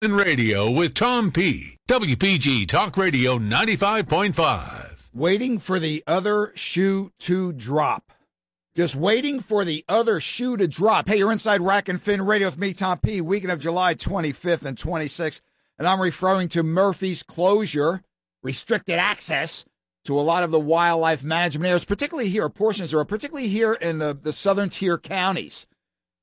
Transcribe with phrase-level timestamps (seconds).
[0.00, 1.76] Radio with Tom P.
[1.88, 4.94] WPG Talk Radio 95.5.
[5.12, 8.12] Waiting for the other shoe to drop.
[8.76, 11.08] Just waiting for the other shoe to drop.
[11.08, 13.20] Hey, you're inside Rack and Fin Radio with me, Tom P.
[13.20, 15.40] Weekend of July 25th and 26th.
[15.80, 18.02] And I'm referring to Murphy's closure,
[18.40, 19.64] restricted access
[20.04, 23.98] to a lot of the wildlife management areas, particularly here, portions are particularly here in
[23.98, 25.66] the, the southern tier counties.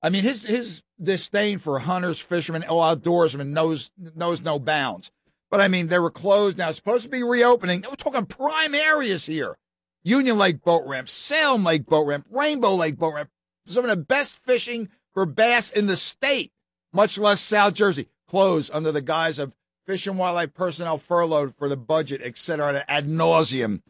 [0.01, 5.11] I mean, his his disdain for hunters, fishermen, oh, outdoorsmen knows knows no bounds.
[5.51, 6.69] But I mean, they were closed now.
[6.69, 7.83] It's supposed to be reopening.
[7.87, 9.57] We're talking prime areas here:
[10.03, 13.29] Union Lake Boat Ramp, Salem Lake Boat Ramp, Rainbow Lake Boat Ramp.
[13.67, 16.51] Some of the best fishing for bass in the state,
[16.93, 19.55] much less South Jersey, closed under the guise of
[19.87, 23.81] fish and wildlife personnel furloughed for the budget, et cetera, ad nauseum.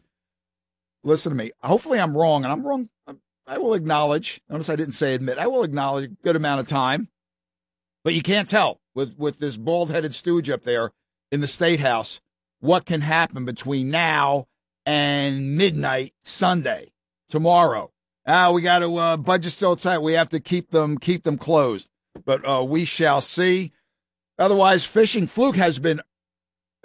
[1.04, 1.52] Listen to me.
[1.62, 2.88] Hopefully, I'm wrong, and I'm wrong
[3.46, 4.40] I will acknowledge.
[4.48, 5.38] Notice I didn't say admit.
[5.38, 7.08] I will acknowledge a good amount of time,
[8.04, 10.92] but you can't tell with with this bald headed stooge up there
[11.30, 12.20] in the state house
[12.60, 14.46] what can happen between now
[14.84, 16.92] and midnight Sunday
[17.28, 17.92] tomorrow.
[18.26, 19.98] Ah, we got to uh, budget so tight.
[19.98, 21.90] We have to keep them keep them closed,
[22.24, 23.72] but uh, we shall see.
[24.38, 26.00] Otherwise, fishing fluke has been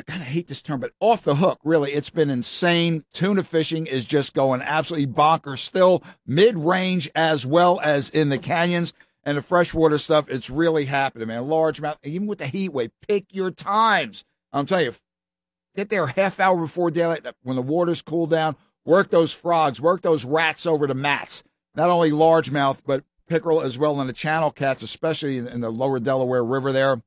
[0.02, 1.92] I kind of hate this term, but off the hook, really.
[1.92, 3.04] It's been insane.
[3.14, 8.40] Tuna fishing is just going absolutely bonkers still, mid range as well as in the
[8.40, 8.96] canyons.
[9.24, 11.44] And the freshwater stuff, it's really happening, man.
[11.44, 14.26] Largemouth, even with the heat wave, pick your times.
[14.52, 14.94] I'm telling you,
[15.76, 18.56] get there half hour before daylight when the waters cool down.
[18.84, 21.44] Work those frogs, work those rats over the mats.
[21.76, 26.00] Not only largemouth, but pickerel as well, and the channel cats, especially in the lower
[26.00, 27.04] Delaware River there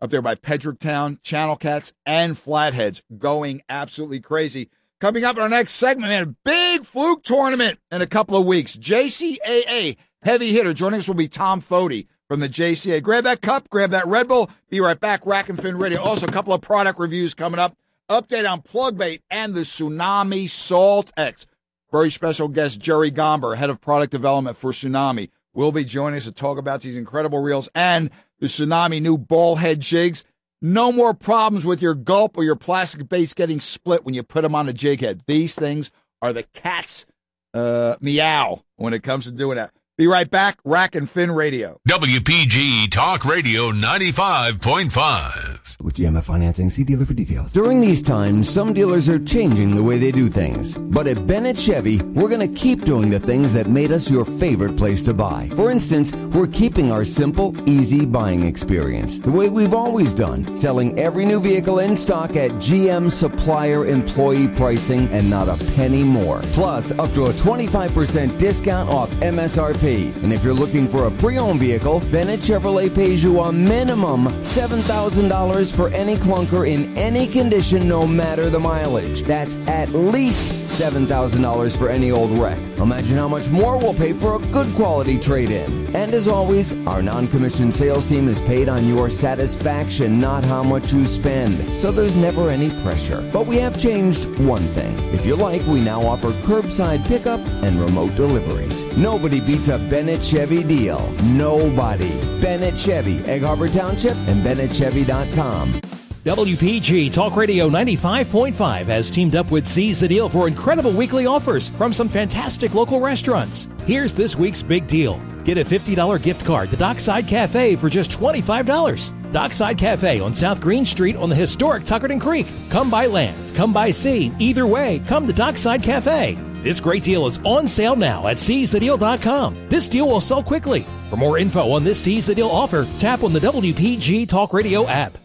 [0.00, 4.70] up there by Pedricktown, Channel Cats, and Flatheads going absolutely crazy.
[5.00, 8.46] Coming up in our next segment, man, a big fluke tournament in a couple of
[8.46, 8.76] weeks.
[8.76, 10.72] JCAA heavy hitter.
[10.72, 13.02] Joining us will be Tom Fote from the JCA.
[13.02, 14.50] Grab that cup, grab that Red Bull.
[14.70, 15.24] Be right back.
[15.24, 16.00] Rack and Fin Radio.
[16.00, 17.76] Also, a couple of product reviews coming up.
[18.10, 21.46] Update on Plugbait and the Tsunami Salt X.
[21.92, 26.24] Very special guest Jerry Gomber, head of product development for Tsunami, will be joining us
[26.24, 28.10] to talk about these incredible reels and
[28.40, 30.24] the Tsunami new ball head jigs.
[30.60, 34.42] No more problems with your gulp or your plastic base getting split when you put
[34.42, 35.22] them on a jig head.
[35.26, 37.06] These things are the cat's
[37.54, 39.72] uh, meow when it comes to doing that.
[39.98, 40.60] Be right back.
[40.64, 41.80] Rack and Fin Radio.
[41.88, 46.70] WPG Talk Radio 95.5 with GMF Financing.
[46.70, 47.52] See dealer for details.
[47.52, 50.78] During these times, some dealers are changing the way they do things.
[50.78, 54.24] But at Bennett Chevy, we're going to keep doing the things that made us your
[54.24, 55.50] favorite place to buy.
[55.56, 60.96] For instance, we're keeping our simple, easy buying experience the way we've always done, selling
[60.96, 66.40] every new vehicle in stock at GM supplier employee pricing and not a penny more.
[66.54, 69.87] Plus, up to a 25% discount off MSRP.
[69.88, 75.74] And if you're looking for a pre-owned vehicle, Bennett Chevrolet pays you a minimum $7,000
[75.74, 79.22] for any clunker in any condition, no matter the mileage.
[79.22, 82.58] That's at least $7,000 for any old wreck.
[82.78, 85.96] Imagine how much more we'll pay for a good quality trade in.
[85.96, 90.62] And as always, our non commissioned sales team is paid on your satisfaction, not how
[90.62, 91.54] much you spend.
[91.70, 93.28] So there's never any pressure.
[93.32, 94.98] But we have changed one thing.
[95.14, 98.84] If you like, we now offer curbside pickup and remote deliveries.
[98.96, 101.10] Nobody beats a Bennett Chevy deal.
[101.24, 102.10] Nobody.
[102.40, 105.80] Bennett Chevy, Egg Harbor Township, and BennettChevy.com.
[106.24, 111.70] WPG Talk Radio 95.5 has teamed up with Seize the Deal for incredible weekly offers
[111.70, 113.68] from some fantastic local restaurants.
[113.84, 115.18] Here's this week's big deal.
[115.44, 119.32] Get a $50 gift card to Dockside Cafe for just $25.
[119.32, 122.46] Dockside Cafe on South Green Street on the historic Tuckerton Creek.
[122.68, 124.32] Come by land, come by sea.
[124.38, 126.36] Either way, come to Dockside Cafe.
[126.62, 129.68] This great deal is on sale now at seizethedeal.com.
[129.68, 130.84] This deal will sell quickly.
[131.08, 134.86] For more info on this Seize the Deal offer, tap on the WPG Talk Radio
[134.86, 135.16] app.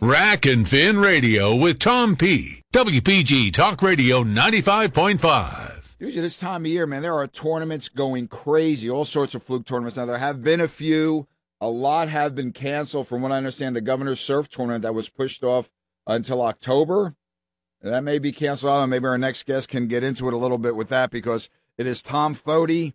[0.00, 2.62] Rack and Fin Radio with Tom P.
[2.72, 5.82] WPG Talk Radio 95.5.
[5.98, 9.66] Usually this time of year, man, there are tournaments going crazy, all sorts of fluke
[9.66, 9.96] tournaments.
[9.96, 11.28] Now, there have been a few.
[11.60, 13.06] A lot have been canceled.
[13.06, 15.70] From what I understand, the Governor's Surf tournament that was pushed off
[16.06, 17.14] until October.
[17.82, 20.38] That may be canceled out, and maybe our next guest can get into it a
[20.38, 22.70] little bit with that because it is Tom Fote.
[22.70, 22.94] He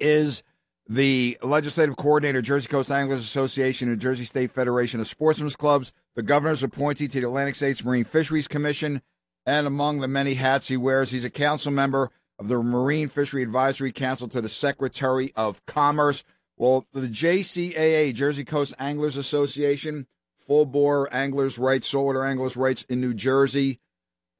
[0.00, 0.42] is
[0.88, 6.22] the legislative coordinator, Jersey Coast Anglers Association, and Jersey State Federation of Sportsmen's Clubs, the
[6.22, 9.02] governor's appointee to the Atlantic States Marine Fisheries Commission,
[9.44, 13.42] and among the many hats he wears, he's a council member of the Marine Fishery
[13.42, 16.24] Advisory Council to the Secretary of Commerce.
[16.56, 20.06] Well, the JCAA, Jersey Coast Anglers Association,
[20.46, 23.78] full bore anglers' rights, saltwater anglers' rights in New Jersey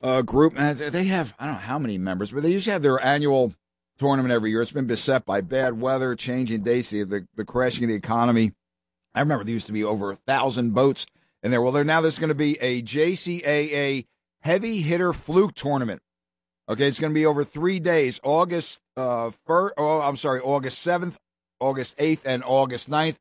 [0.03, 2.83] uh, group, and they have, I don't know how many members, but they usually have
[2.83, 3.55] their annual
[3.99, 4.63] tournament every year.
[4.63, 8.53] It's been beset by bad weather, changing dates, the, the crashing of the economy.
[9.15, 11.07] I remember there used to be over a thousand boats
[11.43, 11.63] in there.
[11.63, 14.05] Well, there now there's going to be a JCAA
[14.43, 16.03] heavy hitter fluke tournament.
[16.69, 19.75] Okay, it's going to be over three days, August uh, first.
[19.79, 21.19] Oh, I'm sorry, August seventh,
[21.61, 23.19] August eighth, and August 9th,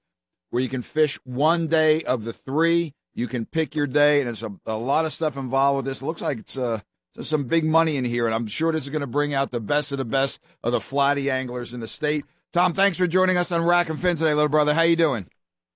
[0.56, 2.94] where you can fish one day of the three.
[3.14, 6.02] You can pick your day, and it's a, a lot of stuff involved with this.
[6.02, 6.80] It looks like it's uh,
[7.14, 9.52] there's some big money in here, and I'm sure this is going to bring out
[9.52, 12.24] the best of the best of the flatty anglers in the state.
[12.54, 14.74] Tom, thanks for joining us on Rack and Fin today, little brother.
[14.74, 15.28] How you doing?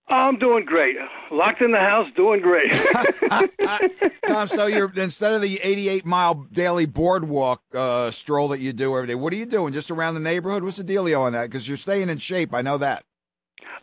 [0.08, 0.96] I'm doing great.
[1.30, 2.72] Locked in the house, doing great.
[4.28, 8.96] Tom, so you're instead of the 88 mile daily boardwalk uh, stroll that you do
[8.96, 9.74] every day, what are you doing?
[9.74, 10.64] Just around the neighborhood?
[10.64, 11.50] What's the dealio on that?
[11.50, 12.54] Because you're staying in shape.
[12.54, 13.04] I know that.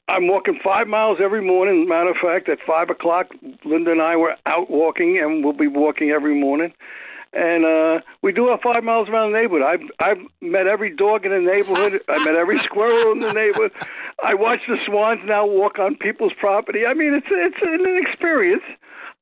[0.09, 1.89] I'm walking five miles every morning.
[1.89, 5.67] Matter of fact, at five o'clock, Linda and I were out walking, and we'll be
[5.67, 6.73] walking every morning.
[7.33, 9.67] And uh, we do our five miles around the neighborhood.
[9.67, 12.01] I've I've met every dog in the neighborhood.
[12.09, 13.73] I met every squirrel in the neighborhood.
[14.23, 16.87] I watch the swans now walk on people's property.
[16.87, 18.63] I mean, it's it's an experience.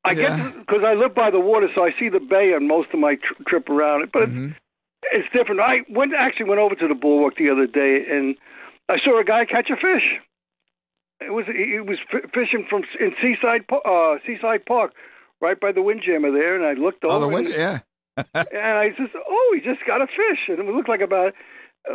[0.05, 0.37] I yeah.
[0.37, 3.01] get because I live by the water, so I see the bay on most of
[3.01, 4.13] my tr- trip around it.
[4.13, 4.49] But mm-hmm.
[5.11, 5.63] it's, it's different.
[5.63, 8.37] I went actually went over to the bulwark the other day, and
[8.91, 10.21] I saw a guy catch a fish.
[11.25, 11.99] It was he was
[12.33, 14.93] fishing from in Seaside uh, Seaside Park,
[15.41, 17.15] right by the windjammer there, and I looked over.
[17.15, 17.81] Oh, the wind, yeah.
[18.17, 21.35] and I said, "Oh, he just got a fish," and it looked like about
[21.91, 21.95] uh,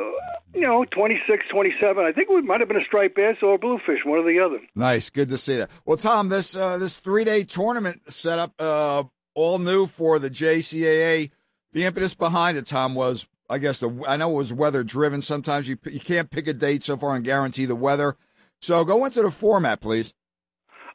[0.54, 2.06] you know, 26, 27.
[2.06, 4.40] I think it might have been a striped bass or a bluefish, one or the
[4.40, 4.60] other.
[4.76, 5.70] Nice, good to see that.
[5.86, 9.04] Well, Tom, this uh, this three day tournament setup, uh,
[9.36, 11.32] all new for the JCAA.
[11.72, 15.22] The impetus behind it, Tom, was I guess the I know it was weather driven.
[15.22, 18.16] Sometimes you you can't pick a date so far and guarantee the weather.
[18.62, 20.14] So go into the format, please.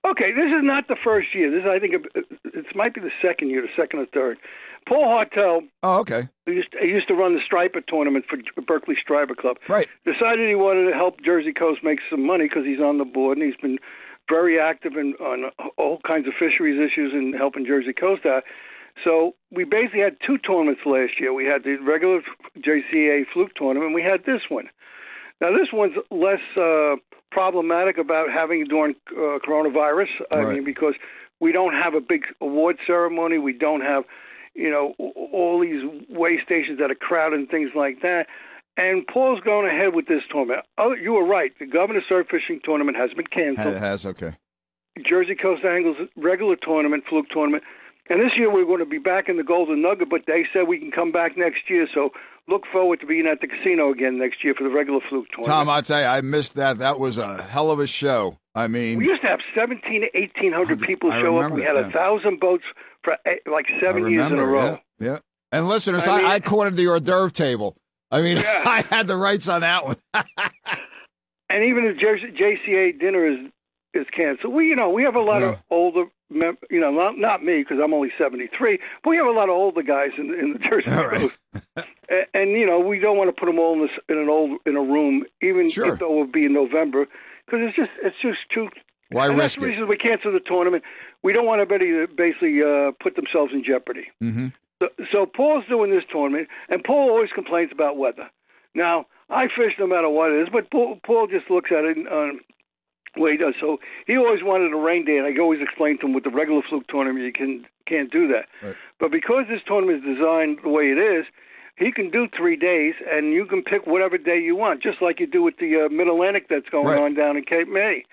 [0.05, 1.51] Okay, this is not the first year.
[1.51, 4.39] This is, I think, it might be the second year, the second or third.
[4.87, 5.63] Paul Haertel.
[5.83, 6.29] Oh, okay.
[6.45, 9.57] He used, to, he used to run the Striper tournament for Berkeley Striper Club.
[9.67, 9.89] Right.
[10.05, 13.39] Decided he wanted to help Jersey Coast make some money because he's on the board
[13.39, 13.79] and he's been
[14.29, 18.45] very active in on all kinds of fisheries issues and helping Jersey Coast out.
[19.03, 21.33] So we basically had two tournaments last year.
[21.33, 22.23] We had the regular
[22.59, 24.69] JCA fluke tournament, and we had this one.
[25.41, 26.97] Now this one's less uh,
[27.35, 30.09] problematic about having during uh, coronavirus.
[30.31, 30.55] I right.
[30.55, 30.95] mean, because
[31.41, 33.39] we don't have a big award ceremony.
[33.39, 34.05] We don't have
[34.55, 38.29] you know, all these way stations that are crowded and things like that.
[38.77, 40.65] And Paul's going ahead with this tournament.
[40.79, 41.53] Oh, you were right.
[41.59, 43.75] The Governor Surf Fishing Tournament has been canceled.
[43.75, 44.33] It has, okay.
[45.05, 47.65] Jersey Coast Anglers regular tournament, fluke tournament.
[48.11, 50.69] And this year we're going to be back in the Golden Nugget, but they said
[50.69, 51.89] we can come back next year.
[51.93, 52.13] So
[52.47, 55.47] look forward to being at the casino again next year for the regular fluke tournament.
[55.47, 56.79] Tom, I'll tell you, I missed that.
[56.79, 58.39] That was a hell of a show.
[58.55, 61.53] I mean, we used to have 17 to 1,800 people show up.
[61.53, 62.65] We had a thousand boats
[63.03, 64.79] for eight, like seven years in a row.
[65.01, 65.07] Yeah.
[65.07, 65.19] yeah.
[65.51, 67.77] And listeners, I, mean, I, I cornered the hors d'oeuvre table.
[68.11, 68.43] I mean, yeah.
[68.67, 69.97] I had the rights on that one.
[71.49, 73.51] and even the JCA dinner is
[73.93, 74.53] is canceled.
[74.53, 75.51] We, you know, we have a lot yeah.
[75.51, 76.07] of older,
[76.71, 79.55] you know, not, not me because I'm only 73, but we have a lot of
[79.55, 81.39] older guys in, in the Jersey Coast.
[82.09, 84.29] and, and, you know, we don't want to put them all in, this, in an
[84.29, 85.95] old in a room, even sure.
[85.95, 87.07] if it would be in November,
[87.47, 88.69] because it's just it's just too.
[89.11, 90.83] Why and risk that's the reason we cancel the tournament.
[91.23, 94.09] We don't want anybody to basically uh, put themselves in jeopardy.
[94.23, 94.49] Mm-hmm.
[94.83, 98.29] So, so Paul's doing this tournament, and Paul always complains about weather.
[98.75, 101.97] Now, I fish no matter what it is, but Paul, Paul just looks at it
[102.11, 102.41] um,
[103.17, 103.55] way he does.
[103.61, 106.31] So he always wanted a rain day, and I always explain to him with the
[106.31, 108.47] regular fluke tournament, you can can't do that.
[108.63, 108.77] Right.
[108.99, 111.27] But because this tournament is designed the way it is,
[111.77, 115.21] he can do three days, and you can pick whatever day you want, just like
[115.21, 117.01] you do with the uh, Mid Atlantic that's going right.
[117.01, 118.05] on down in Cape May.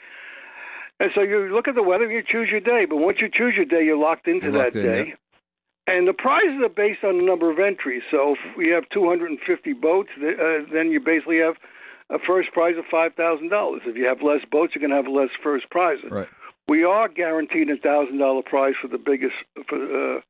[1.00, 2.86] And so you look at the weather, you choose your day.
[2.86, 5.08] But once you choose your day, you're locked into you're that locked day.
[5.08, 5.16] Yeah.
[5.88, 8.04] And the prizes are based on the number of entries.
[8.12, 11.58] So if we have 250 boats, uh, then you basically have
[12.12, 13.88] a first prize of $5,000.
[13.88, 16.12] If you have less boats, you're going to have less first prizes.
[16.12, 16.28] Right.
[16.68, 19.36] We are guaranteed a thousand dollar prize for the biggest
[19.68, 20.22] for uh,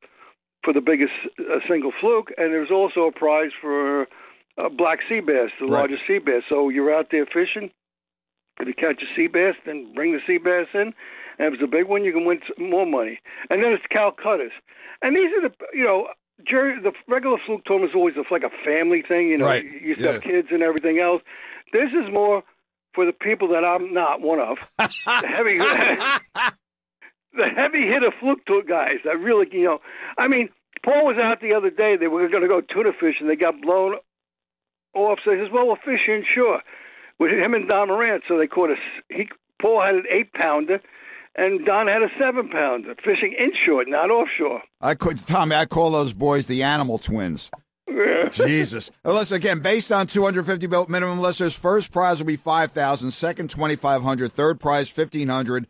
[0.64, 4.08] for the biggest uh, single fluke, and there's also a prize for
[4.56, 5.80] a black sea bass, the right.
[5.80, 6.44] largest sea bass.
[6.48, 7.70] So you're out there fishing.
[8.60, 10.94] If you catch a sea bass, then bring the sea bass in.
[11.38, 13.20] And if it's a big one, you can win more money.
[13.50, 14.52] And then it's Calcuttas.
[15.00, 16.08] And these are the, you know,
[16.46, 19.28] Jerry, the regular fluke tournament is always like a family thing.
[19.28, 19.64] You know, right.
[19.64, 20.12] you used yeah.
[20.12, 21.22] have kids and everything else.
[21.72, 22.42] This is more
[22.94, 24.58] for the people that I'm not one of.
[24.78, 25.58] the heavy,
[27.34, 28.98] the heavy hitter fluke tour guys.
[29.08, 29.80] I really, you know,
[30.18, 30.50] I mean,
[30.84, 31.96] Paul was out the other day.
[31.96, 33.96] They were going to go tuna fish, and they got blown
[34.94, 35.20] off.
[35.24, 36.62] So he says, "Well, we'll fish inshore."
[37.18, 38.76] With him and Don Morant, so they caught a.
[39.08, 39.28] He
[39.60, 40.80] Paul had an eight pounder,
[41.34, 44.62] and Don had a seven pounder, fishing inshore, not offshore.
[44.80, 45.56] I could, Tommy.
[45.56, 47.50] I call those boys the animal twins.
[48.30, 48.90] Jesus.
[49.04, 54.32] Unless again, based on 250 vote minimum listeners, first prize will be 5,000, second 2,500,
[54.32, 55.66] third prize 1,500.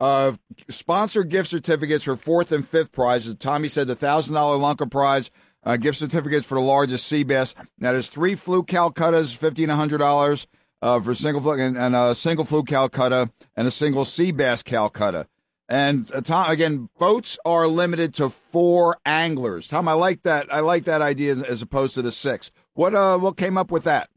[0.00, 0.32] Uh,
[0.68, 3.34] sponsor gift certificates for fourth and fifth prizes.
[3.36, 5.30] Tommy said the thousand dollar Lunker prize,
[5.62, 7.54] uh, gift certificates for the largest sea bass.
[7.78, 10.46] That is three fluke Calcuttas, fifteen hundred dollars
[10.82, 14.62] uh, for single fluke and, and a single fluke Calcutta and a single sea bass
[14.62, 15.26] Calcutta.
[15.68, 19.68] And uh, Tom, again, boats are limited to four anglers.
[19.68, 20.52] Tom, I like that.
[20.52, 22.50] I like that idea as, as opposed to the six.
[22.74, 24.08] What uh, what came up with that?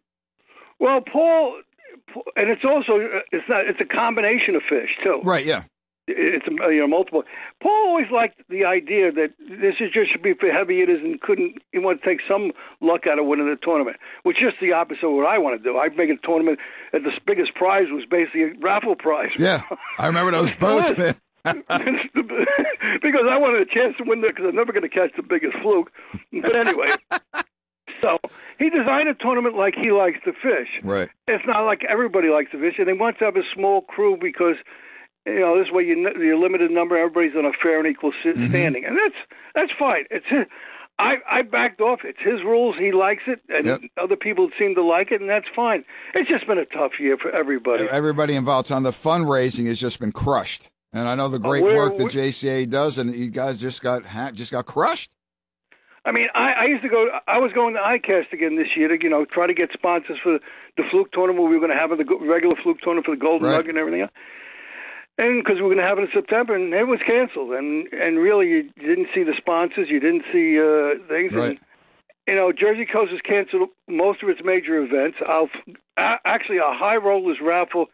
[0.79, 1.61] Well, Paul,
[2.35, 5.21] and it's also it's not it's a combination of fish too.
[5.23, 5.45] Right.
[5.45, 5.63] Yeah.
[6.07, 7.23] It's you know multiple.
[7.61, 11.19] Paul always liked the idea that this is just should be for heavy hitters and
[11.19, 14.71] couldn't he want to take some luck out of winning the tournament, which is the
[14.71, 15.77] opposite of what I want to do.
[15.77, 16.59] I make a tournament
[16.93, 19.31] that the biggest prize was basically a raffle prize.
[19.37, 19.63] Yeah,
[19.97, 21.15] I remember those boats, man.
[23.01, 25.23] because I wanted a chance to win there because I'm never going to catch the
[25.23, 25.91] biggest fluke.
[26.31, 26.89] But anyway,
[28.01, 28.17] so
[28.59, 30.79] he designed a tournament like he likes to fish.
[30.83, 31.09] Right.
[31.27, 34.17] It's not like everybody likes to fish, and they want to have a small crew
[34.17, 34.55] because
[35.27, 36.98] you know this way you you're limited number.
[36.98, 38.48] Everybody's on a fair and equal Mm-hmm.
[38.50, 39.15] standing, and that's
[39.53, 40.05] that's fine.
[40.10, 40.46] It's his,
[41.00, 42.00] I I backed off.
[42.03, 42.75] It's his rules.
[42.77, 43.81] He likes it, and Yep.
[43.98, 45.84] other people seem to like it, and that's fine.
[46.15, 47.84] It's just been a tough year for everybody.
[47.89, 50.69] Everybody involved on the fundraising has just been crushed.
[50.93, 54.05] And I know the great where- work that JCA does, and you guys just got
[54.05, 55.12] ha- just got crushed.
[56.05, 57.10] I mean, I, I used to go.
[57.27, 60.17] I was going to ICAST again this year to you know try to get sponsors
[60.24, 60.39] for
[60.77, 63.48] the fluke tournament we were going to have the regular fluke tournament for the Golden
[63.48, 63.55] Right.
[63.57, 64.12] Nugget and everything else.
[65.19, 67.51] And because we were going to have it in September, and it was canceled.
[67.53, 71.33] And and really, you didn't see the sponsors, you didn't see uh, things.
[71.33, 71.50] Right.
[71.51, 71.59] And,
[72.27, 75.17] you know, Jersey Coast has canceled most of its major events.
[75.25, 75.50] I'll,
[75.97, 77.88] a- actually, our High Rollers raffle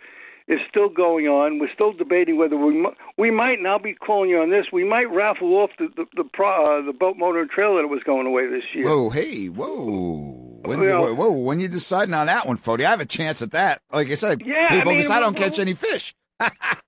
[0.48, 1.60] is still going on.
[1.60, 2.86] We're still debating whether we
[3.18, 4.65] we might now be calling you on this.
[4.74, 7.88] We might raffle off the the the, pro, uh, the boat motor and trailer that
[7.88, 8.84] was going away this year.
[8.86, 10.60] Whoa, hey, whoa.
[10.65, 12.82] When's Well- whoa, whoa, when you deciding on that one, Fote?
[12.82, 13.82] I have a chance at that.
[13.94, 16.13] Like I said, Yeah, I mean, because I don't catch any fish.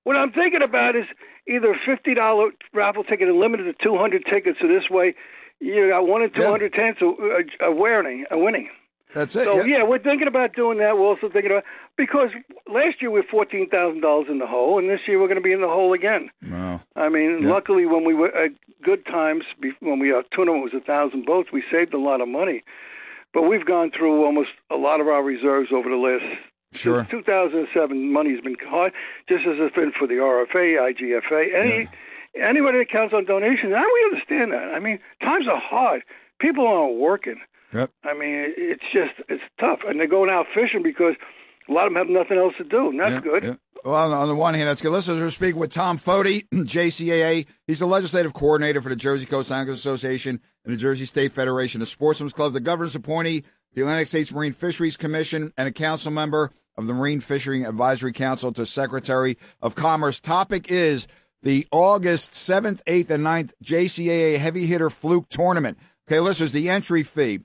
[0.03, 1.05] What I'm thinking about is
[1.47, 4.59] either a fifty dollar raffle ticket and limited to two hundred tickets.
[4.61, 5.15] So this way,
[5.59, 8.25] you got one in two hundred chance of, uh, of winning.
[8.31, 8.69] Uh, winning.
[9.13, 9.45] That's it.
[9.45, 9.77] So yeah.
[9.77, 10.97] yeah, we're thinking about doing that.
[10.97, 11.63] We're also thinking about
[11.95, 12.31] because
[12.67, 15.37] last year we were fourteen thousand dollars in the hole, and this year we're going
[15.37, 16.29] to be in the hole again.
[16.47, 16.81] Wow.
[16.95, 17.49] I mean, Yeah.
[17.49, 18.51] luckily when we were at
[18.83, 19.45] good times,
[19.79, 22.63] when we our tournament was a thousand boats, we saved a lot of money.
[23.33, 26.23] But we've gone through almost a lot of our reserves over the last
[26.75, 26.99] Sure.
[26.99, 28.11] since 2007.
[28.11, 28.93] Money's been hard,
[29.29, 31.87] just as it's been for the RFA, IGFA, any
[32.39, 33.73] anybody that counts on donations.
[33.73, 34.73] And we understand that.
[34.73, 36.03] I mean, times are hard.
[36.39, 37.39] People aren't working.
[37.73, 37.91] Yep.
[38.03, 41.15] I mean, it's just it's tough, and they're going out fishing because
[41.67, 43.43] a lot of them have nothing else to do, and that's Yeah, good.
[43.43, 43.53] yeah.
[43.83, 44.91] Well, on- the one hand, that's good.
[44.91, 47.45] We're speaking with Tom Fote, JCAA.
[47.67, 51.81] He's the legislative coordinator for the Jersey Coast Anglers Association and the Jersey State Federation
[51.81, 56.11] of Sportsmen's Club, the governor's appointee, the Atlantic States Marine Fisheries Commission, and a council
[56.11, 60.19] member of the Marine Fishery Advisory Council to Secretary of Commerce.
[60.19, 61.07] Topic is
[61.41, 65.77] the August 7th, 8th, and 9th JCAA Heavy Hitter Fluke Tournament.
[66.07, 67.39] Okay, listeners, the entry fee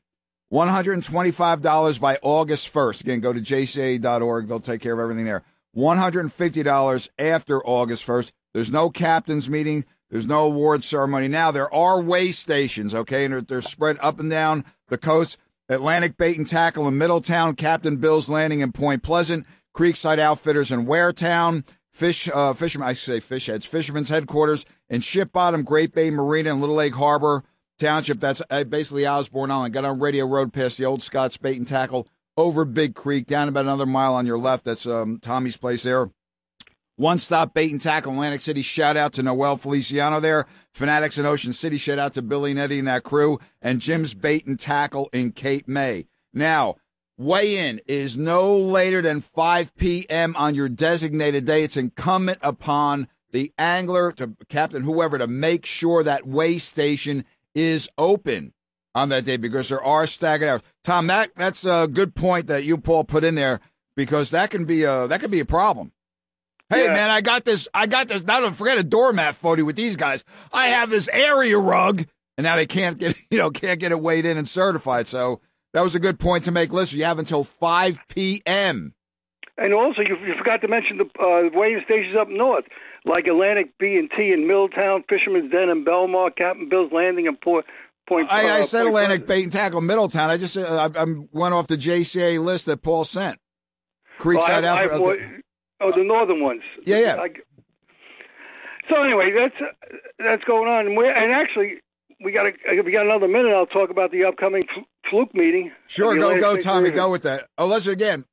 [0.53, 3.01] $125 by August 1st.
[3.03, 4.49] Again, go to jca.org.
[4.49, 5.45] They'll take care of everything there.
[5.77, 8.33] $150 after August 1st.
[8.53, 9.85] There's no captain's meeting.
[10.11, 11.29] There's no award ceremony.
[11.29, 15.39] Now, there are way stations, okay, and they're spread up and down the coast.
[15.71, 20.85] Atlantic Bait and Tackle in Middletown, Captain Bill's Landing in Point Pleasant, Creekside Outfitters in
[20.85, 26.11] Waretown, Fish, uh, Fisherman, I say Fish Heads, Fisherman's Headquarters in Ship Bottom, Great Bay
[26.11, 27.45] Marina, and Little Egg Harbor
[27.79, 28.19] Township.
[28.19, 29.73] That's uh, basically Osborn Island.
[29.73, 33.49] Got on Radio Road past the old Scott's Bait and Tackle over Big Creek, down
[33.49, 34.65] about another mile on your left.
[34.65, 36.11] That's um, Tommy's place there.
[37.01, 38.61] One stop bait and tackle Atlantic City.
[38.61, 40.45] Shout out to Noel Feliciano there.
[40.75, 41.79] Fanatics in Ocean City.
[41.79, 43.39] Shout out to Billy and Eddie and that crew.
[43.63, 46.09] And Jim's Bait and Tackle in Cape May.
[46.35, 46.75] Now,
[47.17, 50.37] weigh in is no later than 5 p.m.
[50.37, 51.63] on your designated day.
[51.63, 57.89] It's incumbent upon the angler, to captain, whoever, to make sure that weigh station is
[57.97, 58.53] open
[58.95, 60.63] on that day because there are staggered hours.
[60.85, 63.59] Tom, that that's a good point that you Paul put in there
[63.97, 65.93] because that can be a that could be a problem.
[66.71, 66.93] Hey Yeah.
[66.93, 67.69] man, I got this.
[67.75, 68.25] I got this.
[68.25, 70.25] Now don't forget a doormat photo with these guys.
[70.53, 72.05] I have this area rug,
[72.39, 75.07] and now they can't get you know can't get it weighed in and certified.
[75.09, 75.41] So
[75.75, 76.73] that was a good point to make.
[76.73, 78.95] Listen, you have until five p.m.
[79.59, 82.65] And also, you, you forgot to mention the uh, weighing stations up north,
[83.05, 87.37] like Atlantic B and T in Middletown, Fisherman's Den in Belmar, Captain Bill's Landing in
[87.37, 87.67] Point.
[88.09, 90.31] Point I, I uh, said Point Atlantic Bait and Tackle Middletown.
[90.31, 93.39] I just uh, I, I went off the JCA list that Paul sent.
[94.19, 94.99] Creekside Oh, I- I- Outfit.
[94.99, 95.40] more- okay.
[95.81, 96.63] Oh, the northern ones.
[96.85, 97.17] Yeah, yeah.
[97.21, 97.31] I-
[98.89, 99.55] so anyway, that's
[100.19, 101.81] that's going on, and, we're, and actually,
[102.25, 103.53] we got a, we got another minute.
[103.55, 104.67] I'll talk about the upcoming
[105.09, 105.71] fluke meeting.
[105.87, 107.47] Sure, go, go, Tommy, go with that.
[107.57, 108.25] Oh, let's again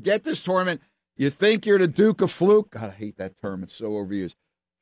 [0.00, 0.80] get this tournament.
[1.16, 2.70] You think you're the Duke of Fluke?
[2.70, 3.62] God, I hate that term.
[3.64, 4.36] It's so overused.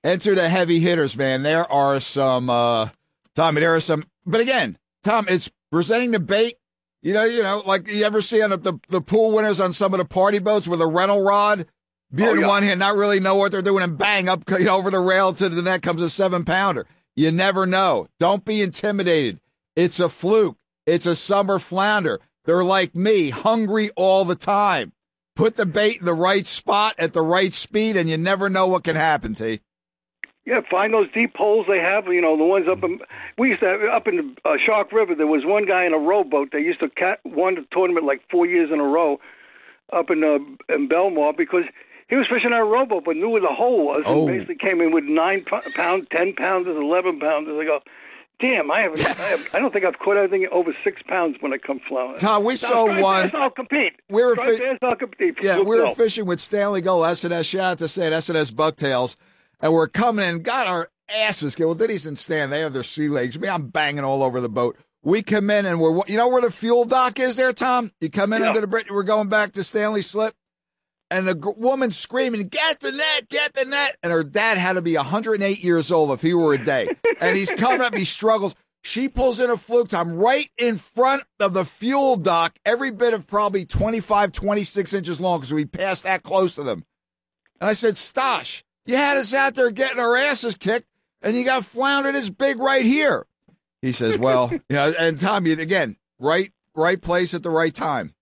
[0.04, 1.42] Enter the heavy hitters, man.
[1.42, 2.90] There are some, uh,
[3.35, 3.61] Tommy.
[3.61, 6.54] There are some, but again, Tom, it's presenting the bait.
[7.02, 9.73] You know, you know, like you ever see on the, the, the pool winners on
[9.73, 11.66] some of the party boats with a rental rod,
[12.16, 12.46] beer Oh, in yeah.
[12.49, 15.00] one hand, not really know what they're doing, and bang up you know, over the
[15.00, 16.87] rail to the net comes a seven pounder.
[17.14, 18.06] You never know.
[18.18, 19.40] Don't be intimidated.
[19.75, 20.56] It's a fluke.
[20.87, 22.20] It's a summer flounder.
[22.44, 24.92] They're like me, hungry all the time.
[25.35, 28.66] Put the bait in the right spot at the right speed, and you never know
[28.66, 29.61] what can happen, T.
[30.46, 32.06] Yeah, find those deep holes they have.
[32.06, 33.00] You know, the ones up in
[33.37, 35.14] we used to have up in uh, Shark River.
[35.14, 36.52] There was one guy in a rowboat.
[36.52, 39.18] They used to cat, won the tournament like four years in a row
[39.92, 40.38] up in uh,
[40.73, 41.64] in Belmar because
[42.09, 44.05] he was fishing our rowboat, but knew where the hole was.
[44.07, 44.27] Oh.
[44.29, 47.59] And basically came in with nine pound, ten pounders, eleven pounders.
[47.61, 47.81] I go,
[48.41, 49.05] damn, I haven't.
[49.05, 52.19] I, have, I don't think I've caught anything over six pounds when I come flowing.
[52.19, 53.31] Tom, we saw one.
[53.35, 53.95] I'll compete.
[54.09, 55.43] We're fi- bass, I'll compete.
[55.43, 57.49] Yeah, we were fishing with Stanley Gola, SNS.
[57.51, 59.17] Shout out to Stan, SNS Bucktails.
[59.61, 61.67] And we're coming in, got our asses kicked.
[61.67, 63.39] Well, Diddy's and Stan, they have their sea legs.
[63.41, 64.77] Me, I'm banging all over the boat.
[65.03, 67.91] We come in and we're, you know where the fuel dock is there, Tom?
[68.01, 68.49] You come in Yeah.
[68.49, 70.35] under the bridge, we're going back to Stanley Slip.
[71.11, 73.97] And the g- woman screaming, get the net, get the net.
[74.03, 76.89] And her dad had to be 108 years old if he were a day.
[77.21, 78.55] and he's coming up, he struggles.
[78.83, 83.15] She pulls in a fluke time right in front of the fuel dock, every bit
[83.15, 86.85] of probably 25, 26 inches long because we passed that close to them.
[87.61, 90.87] And I said, Stosh, you had us out there getting our asses kicked,
[91.23, 93.27] and you got floundered this big right here.
[93.83, 98.15] He says, Well, you know, and Tommy, again, right, right place at the right time.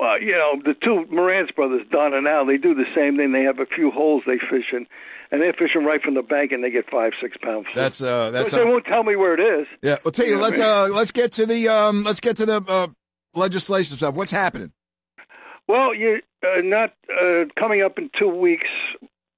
[0.00, 3.32] Well, you know, the two Moran's brothers, Don and Al, they do the same thing.
[3.32, 4.86] They have a few holes they fish in,
[5.30, 7.66] and they're fishing right from the bank, and they get five, six pounds.
[7.74, 9.66] That's uh that's but they a, won't tell me where it is.
[9.82, 9.98] yeah.
[10.02, 12.86] Well tell you, let's uh let's get to the um let's get to the uh
[13.34, 14.14] legislation stuff.
[14.14, 14.72] What's happening?
[15.68, 18.68] Well, you uh, not uh, coming up in two weeks.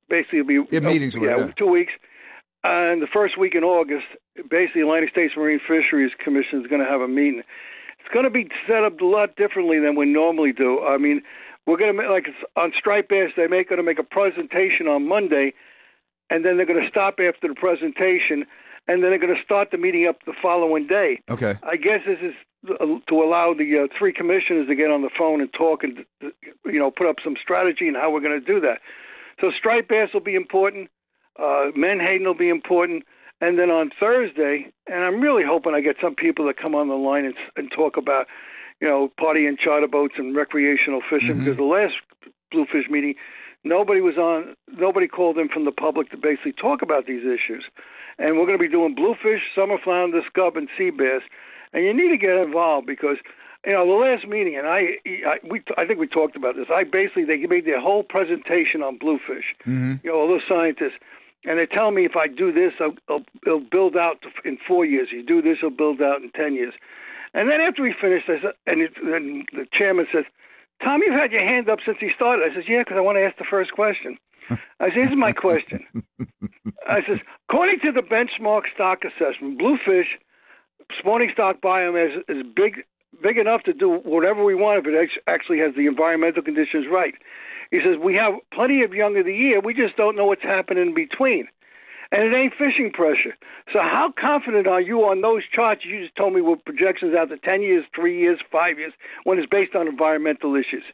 [0.09, 1.53] Basically, it'll be Yeah, meetings, yeah, yeah.
[1.57, 1.93] two weeks.
[2.63, 4.07] And the first week in August,
[4.49, 7.43] basically, Atlantic States Marine Fisheries Commission is going to have a meeting.
[8.13, 10.85] It's going to be set up a lot differently than we normally do.
[10.85, 11.23] I mean,
[11.67, 13.33] we're going to make, like on Stripe bass.
[13.39, 15.55] They make going to make a presentation on Monday,
[16.29, 18.45] and then they're going to stop after the presentation,
[18.87, 21.21] and then they're going to start the meeting up the following day.
[21.31, 21.55] Okay.
[21.63, 22.35] I guess this is
[22.69, 26.05] uh, to allow the uh, three commissioners to get on the phone and talk and
[26.21, 28.83] you know put up some strategy and how we're going to do that.
[29.41, 30.91] So Stripe bass will be important.
[31.39, 33.05] Uh, Menhaden will be important.
[33.43, 36.87] And then on Thursday, and I'm really hoping I get some people that come on
[36.87, 38.29] the line and, and talk about,
[38.81, 41.31] you know, party and charter boats and recreational fishing.
[41.31, 41.39] Mm-hmm.
[41.41, 41.95] Because the last
[42.53, 43.17] Bluefish meeting,
[43.65, 47.65] nobody was on, nobody called in from the public to basically talk about these issues.
[48.17, 51.23] And we're going to be doing bluefish, summer flounder, scup, and sea bass.
[51.73, 53.17] And you need to get involved because,
[53.67, 56.69] you know, the last meeting, and I, I, we, I think we talked about this.
[56.73, 59.57] I basically they made their whole presentation on bluefish.
[59.67, 59.95] Mm-hmm.
[60.05, 60.99] You know, all those scientists,
[61.45, 64.85] and they tell me if I do this, I'll, I'll, it'll build out in four
[64.85, 65.09] years.
[65.11, 66.75] You do this, it'll build out in ten years.
[67.35, 70.25] And then after we finished, I said, and it, the chairman says,
[70.83, 73.17] "Tom, you've had your hand up since he started." I says, "Yeah, because I want
[73.17, 74.19] to ask the first question."
[74.51, 75.87] I said, "Here's my question."
[76.87, 80.19] I says, according to the benchmark stock assessment, bluefish
[80.99, 82.85] spawning stock biomass is, is big
[83.23, 87.15] big enough to do whatever we want if it actually has the environmental conditions right.
[87.73, 89.59] He says we have plenty of young of the year.
[89.59, 91.49] We just don't know what's happening in between.
[92.13, 93.35] And it ain't fishing pressure.
[93.73, 97.31] So how confident are you on those charts you just told me with projections out
[97.31, 98.93] to 10 years, 3 years, 5 years,
[99.25, 100.85] when it's based on environmental issues?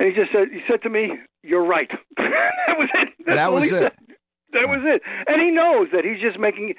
[0.00, 1.90] And he just said, he said to me, you're right.
[2.16, 3.08] that was it.
[3.26, 3.68] That's That was it.
[3.68, 3.92] said.
[4.54, 5.02] That was it.
[5.28, 6.74] And he knows that he's just making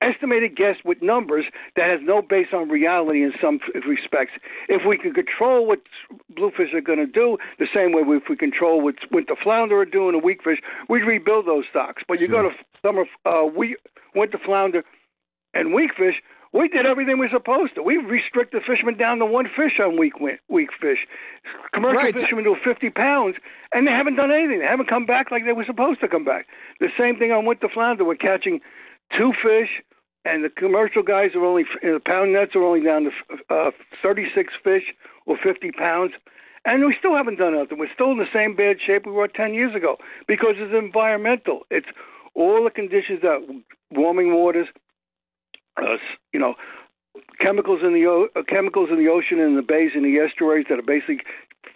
[0.00, 4.32] estimated guess with numbers that has no base on reality in some respects.
[4.68, 5.80] If we can control what
[6.30, 9.86] bluefish are going to do, the same way if we control what winter flounder are
[9.86, 12.02] doing and weakfish, we'd rebuild those stocks.
[12.06, 13.76] But you go to summer, uh, we,
[14.14, 14.84] winter flounder
[15.54, 17.82] and weakfish, we did everything we're supposed to.
[17.82, 20.14] We restricted fishermen down to one fish on weak
[20.48, 21.06] weak fish.
[21.72, 22.14] Commercial Right.
[22.18, 23.36] fishermen do 50 pounds,
[23.72, 24.60] and they haven't done anything.
[24.60, 26.46] They haven't come back like they were supposed to come back.
[26.80, 28.04] The same thing on winter flounder.
[28.04, 28.60] We're catching
[29.12, 29.82] two fish,
[30.24, 33.10] and the commercial guys are only the pound nets are only down to
[33.50, 33.70] uh,
[34.02, 34.94] 36 fish
[35.26, 36.12] or 50 pounds,
[36.64, 37.78] and we still haven't done nothing.
[37.78, 41.62] We're still in the same bad shape we were 10 years ago because it's environmental.
[41.70, 41.88] It's
[42.34, 43.40] all the conditions that
[43.90, 44.68] warming waters,
[45.76, 45.96] uh,
[46.32, 46.54] you know,
[47.38, 50.66] chemicals in the o- uh, chemicals in the ocean and the bays and the estuaries
[50.68, 51.20] that are basically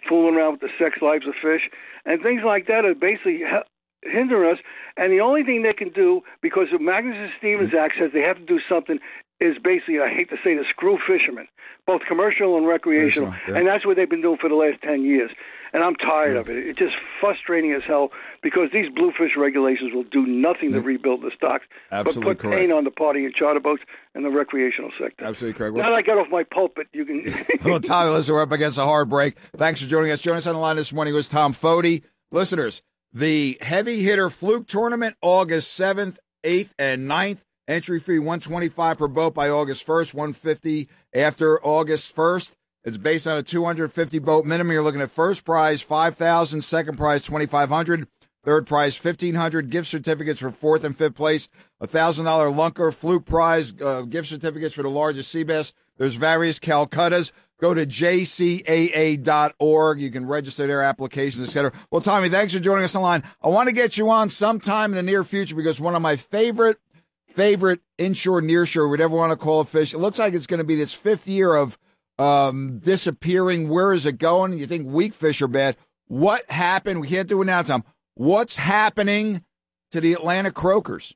[0.07, 1.69] fooling around with the sex lives of fish
[2.05, 3.43] and things like that are basically
[4.03, 4.59] hindering us.
[4.97, 8.37] And the only thing they can do, because the Magnuson Stevens Act says they have
[8.37, 8.99] to do something,
[9.39, 11.47] is basically, I hate to say the screw fishermen,
[11.87, 13.33] both commercial and recreational.
[13.47, 13.57] Yeah.
[13.57, 15.31] And that's what they've been doing for the last 10 years.
[15.73, 16.67] And I'm tired of it.
[16.67, 18.11] It's just frustrating as hell
[18.43, 22.59] because these bluefish regulations will do nothing to rebuild the stocks, Absolutely but put correct.
[22.59, 23.81] pain on the party and charter boats
[24.13, 25.23] and the recreational sector.
[25.23, 25.77] Absolutely correct.
[25.77, 27.23] Now that I got off my pulpit, you can.
[27.65, 29.37] well, Tommy, listen, we're up against a hard break.
[29.55, 30.19] Thanks for joining us.
[30.21, 32.01] Joining us on the line this morning was Tom Fote.
[32.31, 32.81] Listeners,
[33.13, 37.45] the heavy hitter fluke tournament, August 7th, 8th, and 9th.
[37.67, 42.57] Entry fee 125 per boat by August 1st, 150 after August 1st.
[42.83, 44.73] It's based on a 250 boat minimum.
[44.73, 48.07] You're looking at first prize 5,000, second prize 2,500,
[48.43, 51.47] third prize 1,500, gift certificates for fourth and fifth place,
[51.79, 55.73] a thousand dollar lunker fluke prize, uh, gift certificates for the largest sea bass.
[56.01, 57.31] There's various Calcuttas.
[57.59, 59.21] Go to jcaa.org.
[60.01, 61.71] You can register their applications, etc.
[61.91, 63.21] Well, Tommy, thanks for joining us online.
[63.39, 66.15] I want to get you on sometime in the near future because one of my
[66.15, 66.79] favorite,
[67.35, 69.93] favorite inshore, nearshore, whatever you want to call it, fish.
[69.93, 71.77] It looks like it's going to be this fifth year of
[72.17, 73.69] um, disappearing.
[73.69, 74.57] Where is it going?
[74.57, 75.77] You think weak fish are bad?
[76.07, 77.01] What happened?
[77.01, 77.83] We can't do it now, Tom.
[78.15, 79.45] What's happening
[79.91, 81.13] to the Atlantic croakers?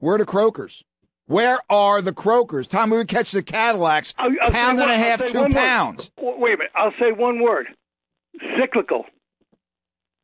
[0.00, 0.84] Where are the croakers?
[1.28, 2.66] Where are the croakers?
[2.68, 5.38] Tom, we would catch the Cadillacs, I'll- I'll pound and a one- I'll half, two
[5.40, 5.56] one word.
[5.58, 6.10] pounds.
[6.18, 6.72] Wait a minute.
[6.74, 7.68] I'll say one word.
[8.58, 9.04] Cyclical.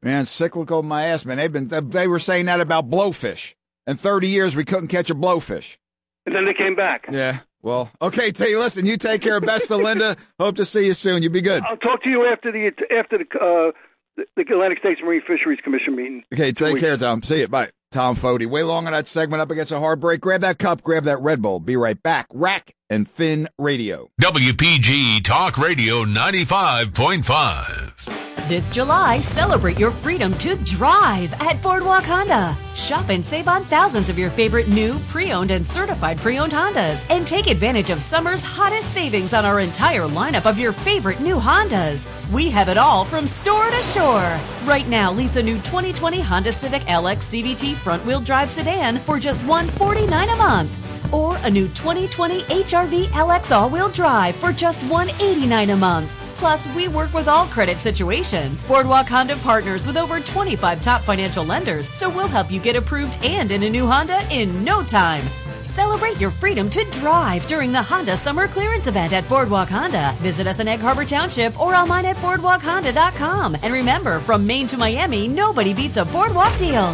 [0.03, 1.37] Man, cyclical my ass, man.
[1.39, 3.55] They've been they were saying that about blowfish.
[3.87, 5.77] In 30 years, we couldn't catch a blowfish.
[6.27, 7.07] And then they came back.
[7.11, 7.39] Yeah.
[7.63, 8.57] Well, okay, T.
[8.57, 9.41] Listen, you take care.
[9.41, 10.17] Best of Linda.
[10.39, 11.23] Hope to see you soon.
[11.23, 11.63] You be good.
[11.65, 13.73] I'll talk to you after the after the uh,
[14.17, 16.25] the, the Atlantic States Marine Fisheries Commission meeting.
[16.33, 17.23] Okay, take care, Tom.
[17.23, 17.49] See you.
[17.49, 17.69] Bye.
[17.95, 18.45] Tom Fote.
[18.45, 20.21] Way long on that segment up against a hard break.
[20.21, 21.61] Grab that cup, grab that Red Bull.
[21.61, 22.27] Be right back.
[22.35, 24.11] Rack and Fin Radio.
[24.21, 28.25] WPG Talk Radio 95.5.
[28.49, 32.55] This July, celebrate your freedom to drive at Boardwalk Honda.
[32.75, 36.53] Shop and save on thousands of your favorite new, pre owned, and certified pre owned
[36.53, 37.07] Hondas.
[37.09, 41.37] And take advantage of summer's hottest savings on our entire lineup of your favorite new
[41.37, 42.07] Hondas.
[42.31, 44.39] We have it all from store to shore.
[44.65, 49.19] Right now, lease a new 2020 Honda Civic LX CVT front wheel drive sedan for
[49.21, 51.13] just 149 a month.
[51.13, 56.11] Or a new 2020 HRV LX all wheel drive for just 189 a month.
[56.37, 58.63] Plus, we work with all credit situations.
[58.65, 63.17] Boardwalk Honda partners with over 25 top financial lenders, so we'll help you get approved
[63.23, 65.25] and in a new Honda in no time.
[65.65, 70.15] Celebrate your freedom to drive during the Honda Summer Clearance Event at Boardwalk Honda.
[70.19, 73.57] Visit us in Egg Harbor Township or online at boardwalkhonda.com.
[73.63, 76.93] And remember, from Maine to Miami, nobody beats a Boardwalk deal.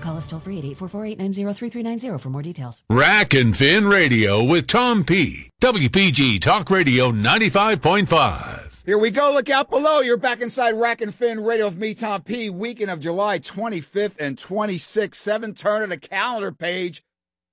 [0.00, 2.82] Call us toll free at 844 for more details.
[2.90, 5.50] Rack and Fin Radio with Tom P.
[5.62, 8.62] WPG Talk Radio 95.5.
[8.84, 9.30] Here we go.
[9.32, 10.00] Look out below.
[10.00, 12.50] You're back inside Rack and Fin Radio with me, Tom P.
[12.50, 15.14] Weekend of July 25th and 26th.
[15.14, 17.04] Seven turn of the calendar page.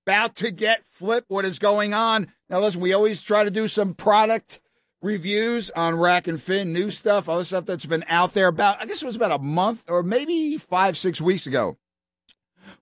[0.08, 1.30] About to get flipped.
[1.30, 2.28] What is going on?
[2.50, 4.60] Now, listen, we always try to do some product
[5.02, 8.86] reviews on Rack and Fin, new stuff, other stuff that's been out there about, I
[8.86, 11.78] guess it was about a month or maybe five, six weeks ago.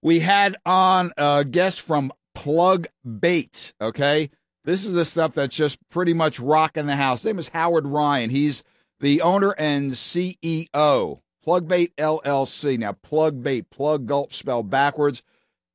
[0.02, 2.88] We had on a guest from Plug
[3.20, 4.30] Bait, okay?
[4.64, 7.22] This is the stuff that's just pretty much rocking the house.
[7.22, 8.30] His name is Howard Ryan.
[8.30, 8.64] He's
[9.00, 12.78] the owner and CEO, Plug Bait LLC.
[12.78, 15.24] Now, Plug Bait, plug gulp spelled backwards.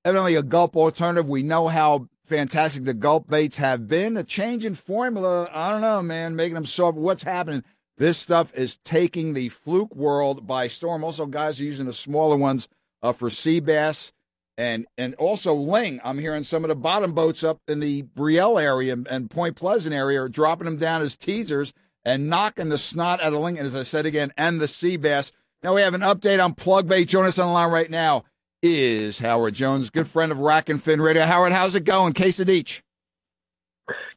[0.04, 1.30] Evidently, a gulp alternative.
[1.30, 4.16] We know how fantastic the gulp baits have been.
[4.16, 6.96] A change in formula, I don't know, man, making them soft.
[6.96, 7.62] What's happening?
[7.98, 11.04] This stuff is taking the fluke world by storm.
[11.04, 12.70] Also, guys are using the smaller ones
[13.02, 14.14] uh, for sea bass
[14.56, 16.00] and and also ling.
[16.02, 19.94] I'm hearing some of the bottom boats up in the Brielle area and, Point Pleasant
[19.94, 23.58] area are dropping them down as teasers and knocking the snot out of ling.
[23.58, 25.32] And as I said again, and the sea bass.
[25.62, 27.04] Now we have an update on plug bait.
[27.08, 28.24] Join us on the line right now
[28.62, 31.24] is Howard Jones, good friend of Rack and Fin Radio.
[31.24, 32.12] Howard, how's it going?
[32.12, 32.82] Case of each.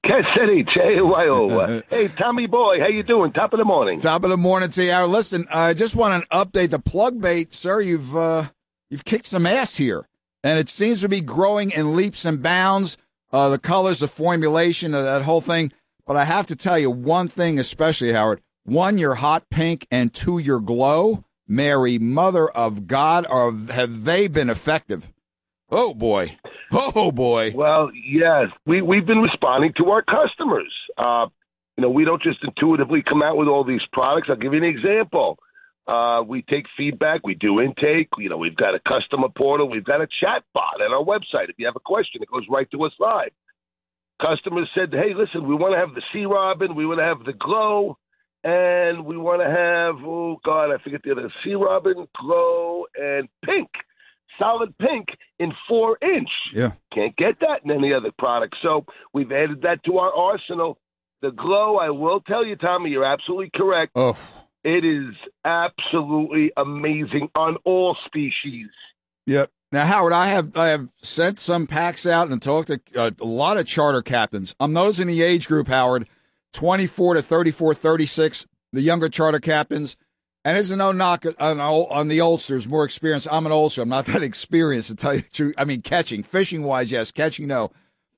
[0.04, 1.82] Cassidy, J-Y-O.
[1.90, 3.32] hey, Tommy boy, how you doing?
[3.32, 4.00] Top of the morning.
[4.00, 5.10] Top of the morning to you, Howard.
[5.10, 6.70] Listen, I just want an update.
[6.70, 8.46] The plug bait, sir, you've uh,
[8.92, 10.08] you've kicked some ass here,
[10.44, 12.98] and it seems to be growing in leaps and bounds.
[13.34, 15.72] Uh, the colors, the formulation, that whole thing.
[16.06, 18.42] But I have to tell you one thing, especially Howard.
[18.64, 21.25] One, your hot pink, and two, your glow.
[21.48, 25.08] Mary, Mother of God, are have they been effective?
[25.70, 26.38] Oh boy,
[26.72, 27.52] oh boy.
[27.56, 30.74] Well, yes, we we've been responding to our customers.
[30.98, 31.28] Uh,
[31.78, 34.30] you know, we don't just intuitively come out with all these products.
[34.30, 35.38] I'll give you an example.
[35.88, 38.08] Uh, we take feedback, we do intake.
[38.18, 41.50] You know, we've got a customer portal, we've got a chat bot at our website.
[41.50, 43.30] If you have a question, it goes right to us live.
[44.20, 47.24] customers said, "Hey, listen, we want to have the sea robin, we want to have
[47.26, 47.98] the glow,
[48.46, 53.28] and we want to have oh god, I forget the other sea robin, glow, and
[53.44, 53.70] pink,
[54.40, 55.08] solid pink
[55.40, 56.30] in four inch.
[56.54, 58.56] Yeah, can't get that in any other product.
[58.62, 60.78] So we've added that to our arsenal.
[61.22, 63.94] The glow, I will tell you, Tommy, you're absolutely correct.
[63.96, 64.16] Oh,
[64.64, 68.68] It is absolutely amazing on all species.
[69.26, 69.50] Yep.
[69.72, 73.26] Now, Howard, I have I have sent some packs out and talked to uh, a
[73.26, 74.56] lot of charter captains.
[74.60, 76.08] I'm noticing the age group, Howard,
[76.56, 79.98] 24 to 34, 36, the younger charter captains.
[80.44, 83.28] And it's no knock on, on the oldsters, more experience.
[83.32, 83.82] I'm an oldster.
[83.82, 85.56] I'm not that experienced to tell you the truth.
[85.58, 87.12] I mean, catching, fishing wise, yes.
[87.12, 87.72] Catching, no.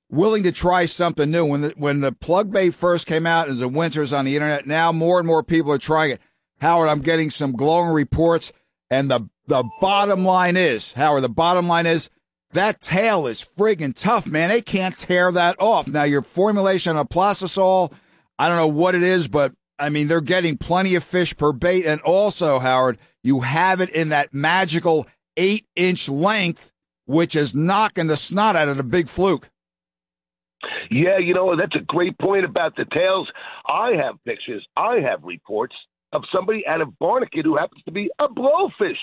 [0.10, 1.46] Willing to try something new.
[1.46, 4.68] When the, when the plug bait first came out and the winters on the internet,
[4.68, 6.22] now more and more people are trying it.
[6.60, 8.52] Howard, I'm getting some glowing reports.
[8.90, 12.10] And the the bottom line is, Howard, the bottom line is
[12.52, 14.50] that tail is friggin' tough, man.
[14.50, 15.88] They can't tear that off.
[15.88, 17.94] Now, your formulation of plastisol,
[18.40, 21.52] I don't know what it is, but I mean, they're getting plenty of fish per
[21.54, 21.86] bait.
[21.86, 26.72] And also, Howard, you have it in that magical eight inch length,
[27.06, 29.50] which is knocking the snot out of the big fluke.
[30.90, 33.30] Yeah, you know, that's a great point about the tails.
[33.68, 35.76] I have pictures, I have reports
[36.12, 38.98] of somebody out of Barnegat who happens to be a blowfish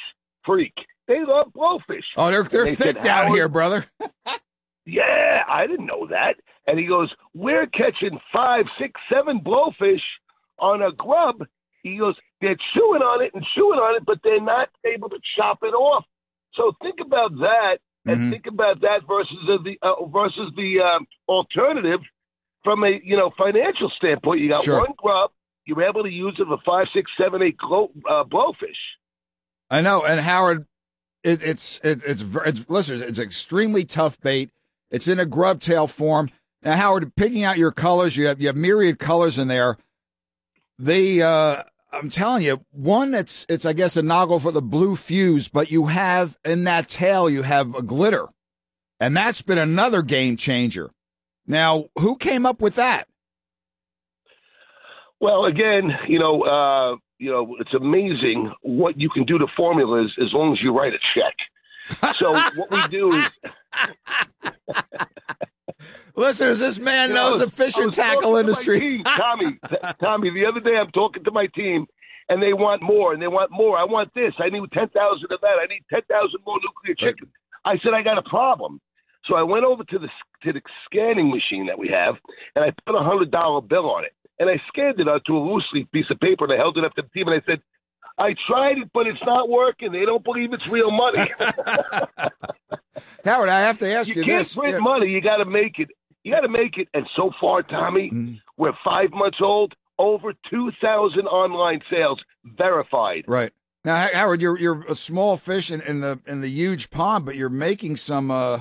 [0.45, 0.73] freak.
[1.07, 2.03] They love blowfish.
[2.17, 3.85] Oh, they're they're They thick said, down "Howard, here, brother.
[4.87, 6.37] Yeah, I didn't know that.
[6.67, 10.03] And he goes, We're catching five, six, seven blowfish
[10.59, 11.47] on a grub.
[11.83, 15.19] He goes, They're chewing on it and chewing on it, but they're not able to
[15.37, 16.05] chop it off.
[16.55, 18.31] So think about that and Mhm.
[18.31, 22.01] think about that versus the uh, versus the um, alternative
[22.63, 24.41] from a you know financial standpoint.
[24.41, 24.79] You got Sure.
[24.81, 25.31] one grub,
[25.67, 28.77] you're able to use it for five, six, seven, eight glow, uh, blowfish.
[29.71, 30.67] I know, and Howard,
[31.25, 34.51] it, it's it, it's it's listen, it's extremely tough bait.
[34.91, 36.31] It's in a grub tail form.
[36.65, 39.77] Now, Howard, picking out your colors, you have you have myriad colors in there.
[40.79, 44.97] They, uh, I'm telling you, one it's it's I guess a noggle for the blue
[44.97, 48.29] fuse, but you have in that tail you have a glitter,
[48.99, 50.91] and that's been another game changer.
[51.47, 53.05] Now, who came up with that?
[55.21, 60.15] Well, again, you know, uh, you know, it's amazing what you can do to formulas
[60.21, 61.35] as long as you write a check.
[62.17, 63.31] So what we do is,
[66.17, 68.79] Listeners, this man You know, knows the was- fish and tackle to industry.
[68.81, 69.59] team, Tommy,
[70.01, 71.87] Tommy, the other day I'm talking to my team,
[72.29, 73.77] and they want more, and they want more.
[73.77, 74.33] I want this.
[74.39, 75.57] I need ten thousand of that.
[75.61, 77.29] I need ten thousand more nuclear chicken.
[77.65, 78.81] I said I got a problem.
[79.27, 80.09] So I went over to the
[80.45, 82.17] to the scanning machine that we have,
[82.55, 85.41] and I put a hundred dollar bill on it, and I scanned it onto a
[85.41, 87.45] loose leaf piece of paper, and I held it up to the team, and I
[87.47, 87.61] said,
[88.19, 89.93] "I tried it, but it's not working.
[89.93, 91.27] They don't believe it's real money.
[93.25, 94.55] Howard, I have to ask you you, can't this.
[94.57, 94.79] print Yeah.
[94.81, 95.09] money.
[95.09, 95.89] You got to make it.
[96.25, 96.89] You got to make it.
[96.95, 98.41] And so far, Tommy, Mm.
[98.57, 99.75] we're five months old.
[99.97, 103.25] Over two thousand online sales verified.
[103.29, 103.53] Right
[103.85, 107.37] now, Howard, you're you're a small fish in, in the in the huge pond, but
[107.37, 108.61] you're making some uh,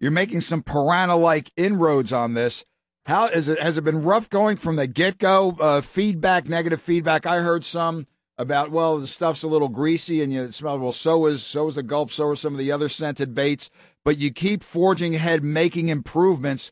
[0.00, 2.62] you're making some piranha like inroads on this.
[3.06, 3.58] How is it?
[3.58, 5.56] Has it been rough going from the get go?
[5.58, 7.24] Uh, feedback, negative feedback.
[7.24, 8.04] I heard some
[8.36, 10.78] about well, the stuff's a little greasy, and you smell.
[10.78, 12.10] Well, so is so is the gulp.
[12.10, 13.70] So are some of the other scented baits.
[14.04, 16.70] But you keep forging ahead, making improvements.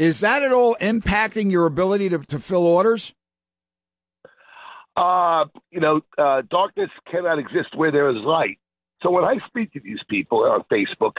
[0.00, 3.14] Is that at all impacting your ability to, to fill orders?
[4.96, 8.58] Uh, you know, uh, darkness cannot exist where there is light.
[9.02, 11.16] So when I speak to these people on Facebook,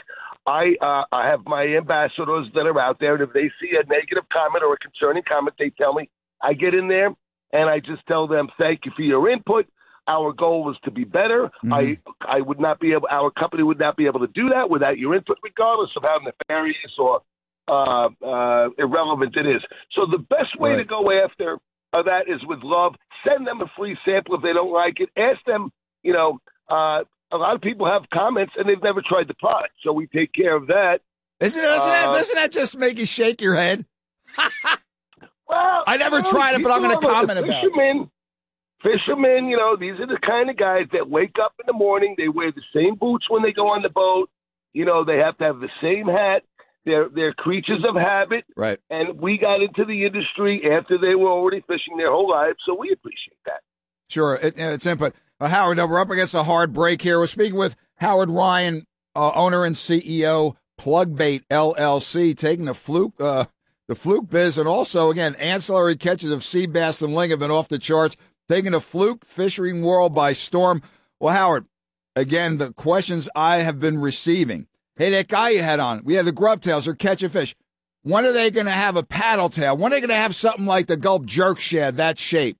[0.48, 3.86] I uh, I have my ambassadors that are out there, and if they see a
[3.86, 6.10] negative comment or a concerning comment, they tell me.
[6.42, 7.14] I get in there
[7.52, 9.68] and I just tell them, "Thank you for your input.
[10.08, 11.52] Our goal was to be better.
[11.70, 13.06] I I would not be able.
[13.08, 16.18] Our company would not be able to do that without your input, regardless of how
[16.18, 17.22] nefarious or
[17.68, 19.62] uh, uh, irrelevant it is.
[19.92, 21.58] So the best way to go after
[21.92, 22.94] uh, that is with love.
[23.26, 25.10] Send them a free sample if they don't like it.
[25.16, 25.70] Ask them.
[26.02, 29.74] You know, uh, a lot of people have comments and they've never tried the product,
[29.82, 31.00] so we take care of that.
[31.40, 33.84] Isn't, doesn't, that, Uh, doesn't that just make you shake your head?
[35.48, 37.54] Well, I never you know, tried it, but I'm gonna comment about it.
[37.60, 38.10] fishermen,
[38.82, 42.14] Fishermen, you know, these are the kind of guys that wake up in the morning.
[42.18, 44.28] They wear the same boots when they go on the boat.
[44.72, 46.42] You know, they have to have the same hat.
[46.84, 48.78] They're they're creatures of habit, Right.
[48.90, 52.74] and we got into the industry after they were already fishing their whole lives, so
[52.74, 53.60] we appreciate that.
[54.10, 55.14] Sure, it, it's input.
[55.40, 57.18] Uh, Howard, we're up against a hard break here.
[57.20, 63.44] We're speaking with Howard Ryan, uh, owner and CEO, Plugbait LLC, taking the fluke, uh,
[63.88, 67.50] the fluke biz, and also again ancillary catches of sea bass and ling have been
[67.52, 68.16] off the charts,
[68.48, 70.82] taking the fluke fishing world by storm.
[71.20, 71.66] Well, Howard,
[72.16, 74.66] again, the questions I have been receiving.
[74.96, 77.54] Hey, that guy you had on, we had the grub tails are catching fish.
[78.02, 79.76] When are they going to have a paddle tail?
[79.76, 82.56] When are they going to have something like the Gulp Jerk Shad, that shape?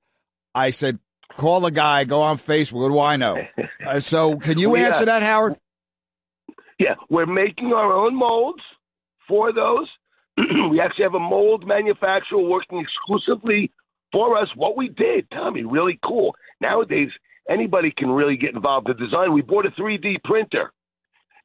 [0.54, 0.98] I said,
[1.36, 2.80] call the guy, go on Facebook.
[2.82, 3.36] What do I know?
[3.84, 4.86] Uh, so can you Well, yeah.
[4.86, 5.56] answer that, Howard?
[6.78, 8.62] Yeah, we're making our own molds
[9.26, 9.88] for those.
[10.70, 13.72] we actually have a mold manufacturer working exclusively
[14.12, 14.48] for us.
[14.54, 16.36] What we did, Tommy, really cool.
[16.60, 17.10] Nowadays,
[17.50, 19.32] anybody can really get involved in design.
[19.32, 20.72] We bought a 3D printer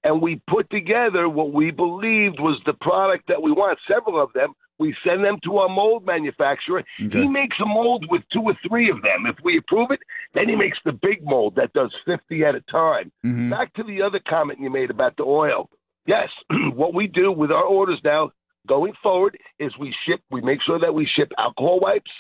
[0.07, 4.31] and we put together what we believed was the product that we want, several of
[4.33, 4.53] them.
[4.79, 6.83] We send them to our mold manufacturer.
[7.03, 7.23] Okay.
[7.23, 9.25] He makes a mold with two or three of them.
[9.25, 9.99] If we approve it,
[10.33, 13.11] then he makes the big mold that does 50 at a time.
[13.25, 13.49] Mhm.
[13.49, 15.69] Back to the other comment you made about the oil.
[16.05, 16.29] Yes,
[16.73, 18.31] what we do with our orders now
[18.67, 22.11] going forward is we ship, we make sure that we ship alcohol wipes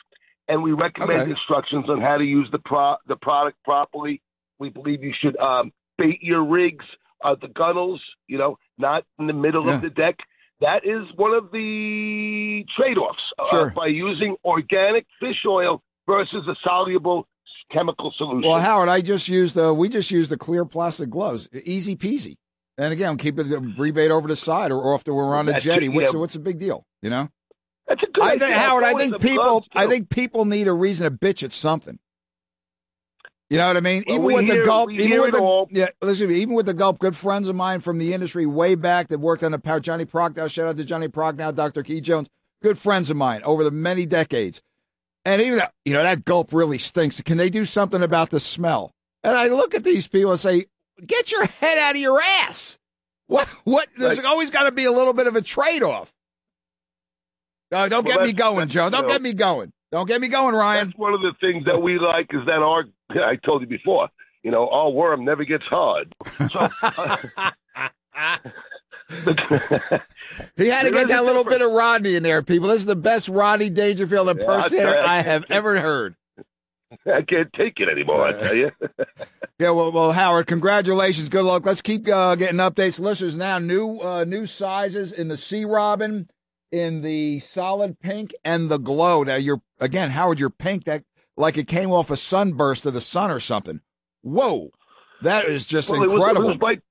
[0.49, 1.31] and we recommend Okay.
[1.31, 4.21] instructions on how to use the pro- the product properly.
[4.59, 6.85] We believe you should um, bait your rigs,
[7.23, 9.75] uh, the gunnels, you know, not in the middle Yeah.
[9.75, 10.17] of the deck.
[10.61, 13.19] That is one of the trade-offs
[13.51, 17.27] uh, by using organic fish oil versus a soluble
[17.71, 18.49] chemical solution.
[18.49, 22.35] Well, Howard, I just used the we just used the clear plastic gloves, easy peasy.
[22.79, 25.53] And again, keep it uh, rebate over the side or off the we're on the
[25.53, 25.87] That's jetty.
[25.87, 26.85] it, What's what's the big deal?
[27.01, 27.29] You know,
[27.87, 28.83] That's a good I think Howard.
[28.83, 29.63] I think people.
[29.75, 31.99] I think people need a reason to bitch at something.
[33.49, 34.03] You know what I mean?
[34.07, 35.69] Well, even with the gulp, even with the all.
[35.71, 39.07] yeah, listen, even with the gulp, good friends of mine from the industry way back
[39.07, 39.79] that worked on the power.
[39.79, 41.81] Johnny Prochnow, shout out to Johnny Prochnow, Dr.
[41.81, 42.29] Keith Jones,
[42.61, 44.61] good friends of mine over the many decades.
[45.23, 47.21] And even though you know that gulp really stinks.
[47.21, 48.91] Can they do something about the smell?
[49.23, 50.65] And I look at these people and say,
[51.05, 52.77] "Get your head out of your ass."
[53.27, 53.47] What?
[53.63, 53.87] What?
[53.97, 56.11] There's Like- always got to be a little bit of a trade off.
[57.71, 58.89] Uh, don't Well, get me going, Joe.
[58.89, 59.71] Don't know- get me going.
[59.91, 60.87] Don't get me going, Ryan.
[60.87, 64.09] That's one of the things that we like is that our, I told you before,
[64.43, 66.13] you know, our worm never gets hard.
[66.51, 66.67] So,
[70.57, 72.67] He had to get that little bit of Rodney in there, people.
[72.67, 76.15] This is the best Rodney Dangerfield impersonator Yeah, I I- have ever heard.
[77.05, 78.71] I can't take it anymore, I tell you.
[79.59, 81.29] Yeah, well, well, Howard, congratulations.
[81.29, 81.65] Good luck.
[81.65, 82.99] Let's keep uh, getting updates.
[82.99, 86.29] Listeners, now new uh, new sizes in the Sea Robin,
[86.71, 89.23] in the solid pink, and the glow.
[89.23, 91.03] Now you're again, Howard, you're pink that
[91.35, 93.81] like it came off a sunburst of the sun or something.
[94.21, 94.71] Whoa,
[95.21, 96.49] that is just Well, it was- incredible.
[96.49, 96.81] It was, like,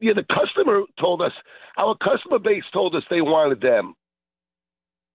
[0.00, 1.32] yeah, the customer told us,
[1.76, 3.94] our customer base told us they wanted them.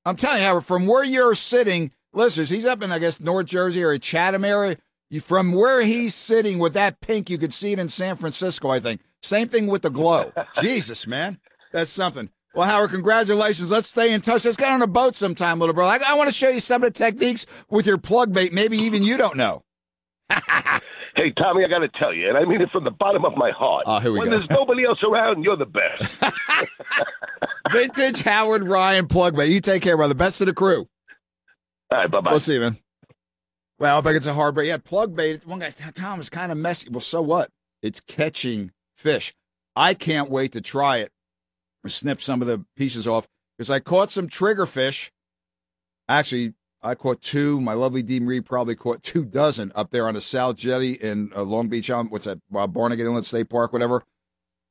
[0.06, 3.48] I'm telling you, Howard, from where you're sitting, listeners, he's up in, I guess, North
[3.48, 4.78] Jersey or Chatham area.
[5.10, 8.70] You, from where he's sitting with that pink, you could see it in San Francisco,
[8.70, 9.02] I think.
[9.24, 10.32] Same thing with the glow.
[10.62, 11.40] Jesus, man.
[11.72, 12.30] That's something.
[12.56, 13.70] Well, Howard, congratulations.
[13.70, 14.46] Let's stay in touch.
[14.46, 16.02] Let's get on a boat sometime, little brother.
[16.06, 18.54] I, I want to show you some of the techniques with your plug bait.
[18.54, 19.64] Maybe even you don't know.
[21.18, 23.38] Hey, Tommy, I got to tell you, and I mean it from the bottom of
[23.38, 23.86] my heart.
[23.88, 24.38] Oh, here we when go.
[24.38, 26.22] there's nobody else around, you're the best.
[27.72, 29.48] Vintage Howard Ryan plug bait.
[29.48, 30.14] You take care, brother.
[30.14, 30.90] Best of the crew.
[31.90, 32.32] All right, bye-bye.
[32.32, 32.76] We'll see, man.
[33.80, 34.68] Well, I bet it's a hard bait.
[34.68, 35.48] Yeah, plug bait.
[35.48, 36.90] One guy, Tom, is kind of messy.
[36.90, 37.50] Well, so what?
[37.82, 39.34] It's catching fish.
[39.74, 41.14] I can't wait to try it
[41.90, 45.12] snip some of the pieces off because I caught some trigger fish.
[46.08, 47.60] Actually, I caught two.
[47.60, 51.32] My lovely Dee Marie probably caught two dozen up there on the South Jetty in
[51.36, 51.90] uh, Long Beach.
[51.90, 52.40] Um, what's that?
[52.54, 54.04] Uh, Barnegat Inlet State Park, whatever.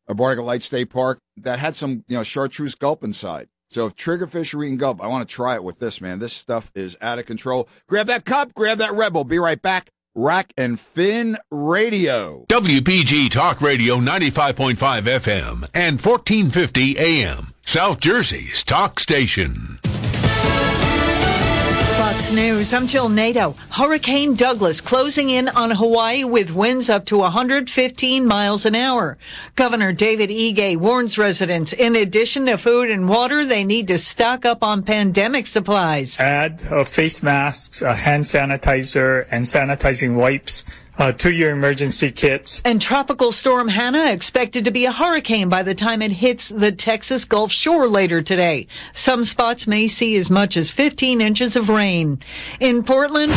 [0.06, 3.48] Barnegat Light State Park that had some, you know, chartreuse gulp inside.
[3.68, 6.18] So if triggerfish are eating gulp, I want to try it with this, man.
[6.18, 7.68] This stuff is out of control.
[7.88, 9.24] Grab that cup, grab that rebel.
[9.24, 9.90] Be right back.
[10.16, 12.44] Rack and Fin Radio.
[12.48, 17.52] WPG Talk Radio 95.5 FM and 1450 AM.
[17.62, 19.80] South Jersey's talk station.
[22.34, 22.72] News.
[22.72, 23.54] I'm Jill Nato.
[23.70, 29.18] Hurricane Douglas closing in on Hawaii with winds up to 115 miles an hour.
[29.54, 34.44] Governor David Ige warns residents in addition to food and water, they need to stock
[34.44, 36.18] up on pandemic supplies.
[36.18, 40.64] add uh, face masks, uh, hand sanitizer, and sanitizing wipes
[40.98, 42.62] uh, to emergency kits.
[42.64, 46.72] And Tropical Storm Hannah expected to be a hurricane by the time it hits the
[46.72, 48.66] Texas Gulf Shore later today.
[48.92, 52.20] Some spots may see as much as 15 inches of rain.
[52.60, 53.32] In Portland,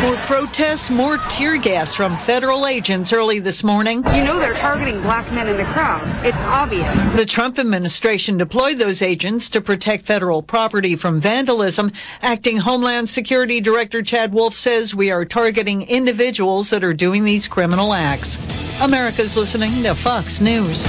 [0.00, 3.98] more protests, more tear gas from federal agents early this morning.
[4.14, 6.00] You know they're targeting black men in the crowd.
[6.24, 7.14] It's obvious.
[7.14, 11.92] The Trump administration deployed those agents to protect federal property from vandalism.
[12.22, 17.46] Acting Homeland Security Director Chad Wolf says we are targeting individuals that are doing these
[17.46, 18.38] criminal acts.
[18.80, 20.82] America's listening to Fox News.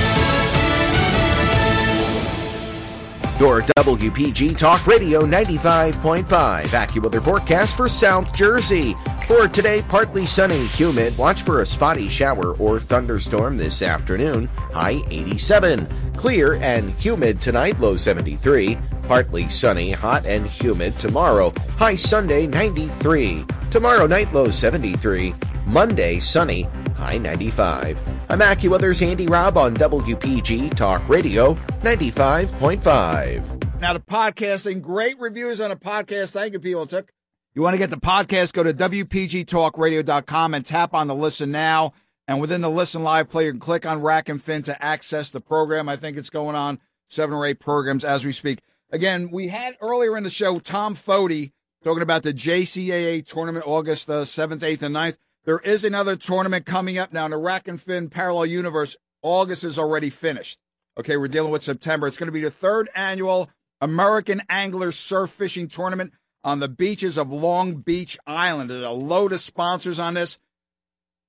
[3.42, 8.94] Your WPG Talk Radio 95.5 AccuWeather forecast for South Jersey.
[9.26, 11.18] For today, partly sunny, humid.
[11.18, 14.46] Watch for a spotty shower or thunderstorm this afternoon.
[14.76, 15.88] High 87.
[16.16, 18.78] Clear and humid tonight, low 73.
[19.08, 21.52] Partly sunny, hot and humid tomorrow.
[21.78, 23.44] High Sunday 93.
[23.72, 25.34] Tomorrow night low 73.
[25.66, 26.68] Monday sunny,
[27.02, 28.00] high 95.
[28.30, 33.82] I'm AccuWeather's Andy Robb on WPG Talk Radio 95.5.
[33.82, 36.34] Now, the podcasting, great reviews on a podcast.
[36.34, 36.86] Thank you, people.
[36.86, 37.12] Took.
[37.56, 41.92] You want to get the podcast, go to WPGTalkRadio.com and tap on the listen now.
[42.28, 45.32] And within the listen live player, you can click on Rack and Fin to access
[45.32, 45.90] the program.
[45.90, 46.80] I think it's going on
[47.10, 48.60] seven or eight programs as we speak.
[48.92, 51.50] Again, we had earlier in the show Tom Fote
[51.84, 55.18] talking about the JCAA tournament August uh, the 7th, 8th, and 9th.
[55.46, 58.96] There is another tournament coming up now in the Rack and Fin Parallel Universe.
[59.24, 60.60] August is already finished.
[61.00, 62.06] Okay, we're dealing with September.
[62.06, 66.14] It's going to be the third annual American Angler Surf Fishing Tournament
[66.44, 68.70] on the beaches of Long Beach Island.
[68.70, 70.38] There's a load of sponsors on this.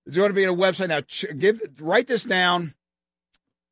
[0.05, 1.01] It's going to be a website now.
[1.39, 2.75] Give write this down.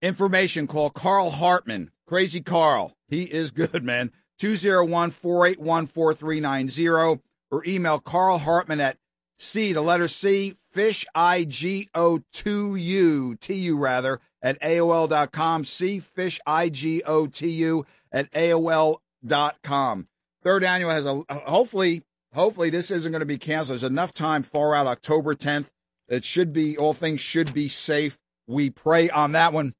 [0.01, 0.67] Information.
[0.67, 1.91] Call Carl Hartman.
[2.07, 2.97] Crazy Carl.
[3.09, 4.13] He is good, man.
[4.41, 7.21] 201-481-4390
[7.51, 8.97] or email Carl Hartman at
[9.41, 15.65] C, the letter C, fish I G O 2 U, T U rather, at AOL.com.
[15.65, 20.09] C, fish I G O T U at AOL.com.
[20.43, 22.03] Third annual has a, hopefully,
[22.35, 23.81] hopefully this isn't going to be canceled.
[23.81, 25.73] There's enough time far out October 10th.
[26.09, 28.19] It should be, all things should be safe.
[28.47, 29.75] We pray on that one.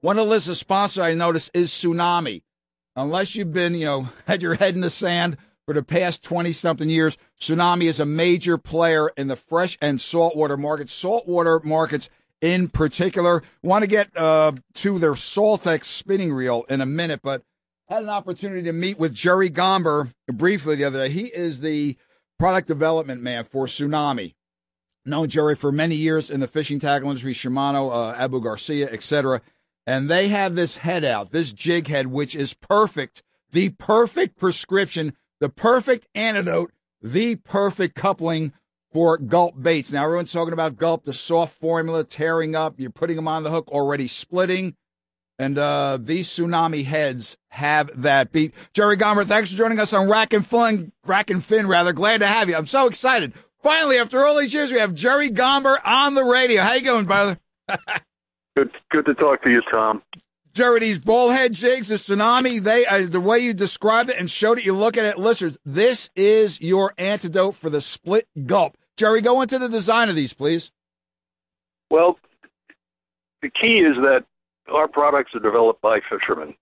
[0.00, 2.42] One of the list of sponsors I noticed is Tsunami.
[2.94, 6.52] Unless you've been, you know, had your head in the sand for the past 20
[6.52, 12.08] something years, Tsunami is a major player in the fresh and saltwater markets, saltwater markets
[12.40, 13.42] in particular.
[13.62, 17.42] Want to get uh, to their SaltX spinning reel in a minute, but
[17.88, 21.12] had an opportunity to meet with Jerry Gomber briefly the other day.
[21.12, 21.96] He is the
[22.38, 24.34] product development man for Tsunami.
[25.04, 29.40] Known Jerry for many years in the fishing tackle industry, Shimano, uh, Abu Garcia, etc.
[29.86, 35.12] And they have this head out, this jig head, which is perfect, the perfect prescription
[35.40, 36.72] the perfect antidote,
[37.02, 38.52] the perfect coupling
[38.92, 39.92] for gulp baits.
[39.92, 42.74] Now, everyone's talking about gulp, the soft formula tearing up.
[42.78, 44.74] You're putting them on the hook, already splitting.
[45.38, 48.54] And uh, these tsunami heads have that beat.
[48.72, 50.92] Jerry Gomber, thanks for joining us on Rack and Fin.
[51.04, 51.92] Rack and Fin, rather.
[51.92, 52.56] Glad to have you.
[52.56, 53.34] I'm so excited.
[53.62, 56.62] Finally, after all these years, we have Jerry Gomber on the radio.
[56.62, 57.38] How you going, brother?
[58.56, 60.02] good, good to talk to you, Tom.
[60.56, 64.58] Jerry, these ballhead jigs, the tsunami, they uh, the way you described it and showed
[64.58, 68.78] it, you look at it, listeners, this is your antidote for the split gulp.
[68.96, 70.72] Jerry, go into the design of these, please.
[71.90, 72.18] Well,
[73.42, 74.24] the key is that
[74.72, 76.54] our products are developed by fishermen.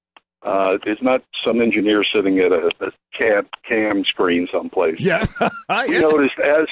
[0.43, 4.99] Uh, it's not some engineer sitting at a, a cam, cam screen someplace.
[4.99, 5.25] Yeah,
[5.71, 5.87] yeah.
[5.87, 6.67] we noticed as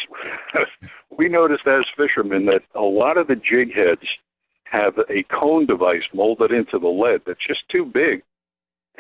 [1.17, 4.03] we noticed as fishermen that a lot of the jig heads
[4.73, 8.23] have a cone device molded into the lead that's just too big.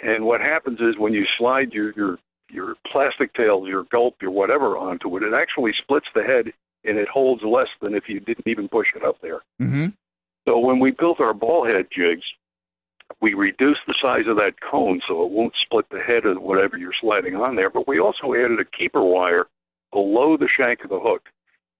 [0.03, 2.19] And what happens is when you slide your your
[2.51, 6.53] your plastic tails, your gulp, your whatever onto it, it actually splits the head
[6.85, 9.41] and it holds less than if you didn't even push it up there.
[9.61, 9.87] Mm-hmm.
[10.47, 12.25] So when we built our ball head jigs,
[13.23, 16.77] we reduced the size of that cone so it won't split the head of whatever
[16.77, 17.71] you're sliding on there.
[17.71, 19.47] But we also added a keeper wire
[19.91, 21.31] below the shank of the hook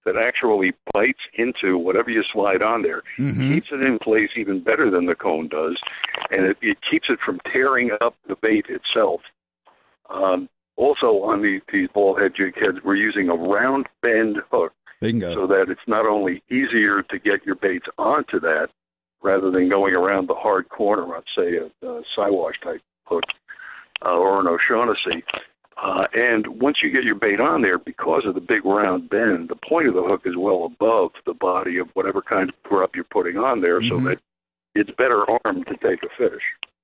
[0.05, 3.53] that actually bites into whatever you slide on there, mm-hmm.
[3.53, 5.77] keeps it in place even better than the cone does,
[6.31, 9.21] and it, it keeps it from tearing up the bait itself.
[10.09, 14.73] Um, also, on the, these ball head jig heads, we're using a round bend hook
[14.99, 15.33] Bingo.
[15.33, 18.69] so that it's not only easier to get your baits onto that
[19.21, 23.23] rather than going around the hard corner on, say, a, a Siwash type hook
[24.03, 25.23] uh, or an O'Shaughnessy,
[25.81, 29.49] uh, and once you get your bait on there, because of the big round bend,
[29.49, 32.91] the point of the hook is well above the body of whatever kind of grub
[32.95, 33.89] you're putting on there, mm-hmm.
[33.89, 34.19] so that
[34.75, 36.41] it's better armed to take a fish.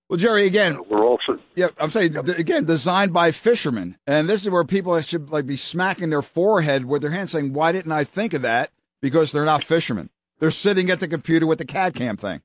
[0.09, 1.67] Well, Jerry, again, uh, we're also yeah.
[1.77, 6.09] I'm saying again, designed by fishermen, and this is where people should like be smacking
[6.09, 8.71] their forehead with their hands, saying, "Why didn't I think of that?"
[9.01, 10.09] Because they're not fishermen.
[10.39, 12.41] They're sitting at the computer with the CAD cam thing.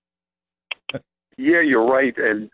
[1.38, 2.50] yeah, you're right, and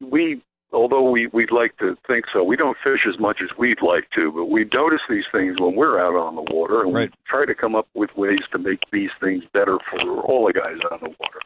[0.00, 0.42] we
[0.74, 4.10] although we, we'd like to think so, we don't fish as much as we'd like
[4.10, 7.10] to, but we notice these things when we're out on the water, and right.
[7.10, 10.52] we try to come up with ways to make these things better for all the
[10.52, 11.40] guys on the water.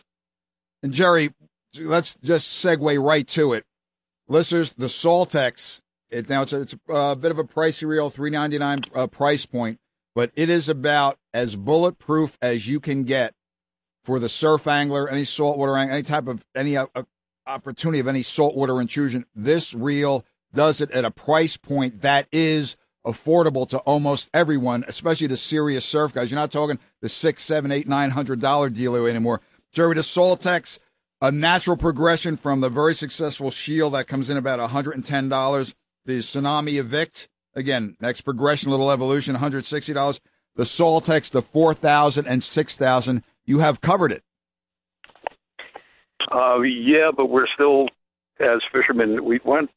[0.83, 1.31] And Jerry,
[1.81, 3.65] let's just segue right to it.
[4.27, 8.31] Listeners, the SaltX, it, now it's a, it's a bit of a pricey reel, three
[8.31, 9.79] ninety nine uh, price point,
[10.15, 13.35] but it is about as bulletproof as you can get
[14.05, 16.87] for the surf angler, any saltwater angler, any type of any uh,
[17.49, 19.25] opportunity of any saltwater intrusion.
[19.35, 20.25] This reel
[20.55, 22.77] does it at a price point that is
[23.07, 26.31] affordable to almost everyone, especially the serious surf guys.
[26.31, 29.41] You're not talking the six, seven, eight, nine hundred dollar dealer anymore.
[29.73, 30.79] Jerry, the SaltX,
[31.21, 35.75] a natural progression from the very successful Shield that comes in about $110.
[36.05, 40.21] The Tsunami Evict, again, next progression, little evolution, $160.
[40.57, 43.23] The SaltX, the four thousand and six thousand.
[43.47, 44.23] You have covered it.
[46.31, 47.89] Uh, yeah, but we're still,
[48.39, 49.71] as fishermen, we want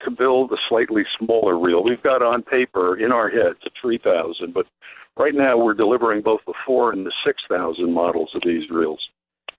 [0.00, 1.82] to build a slightly smaller reel.
[1.82, 4.66] We've got on paper in our heads a 3000 but
[5.16, 9.08] right now we're delivering both the 4 and the 6000 models of these reels.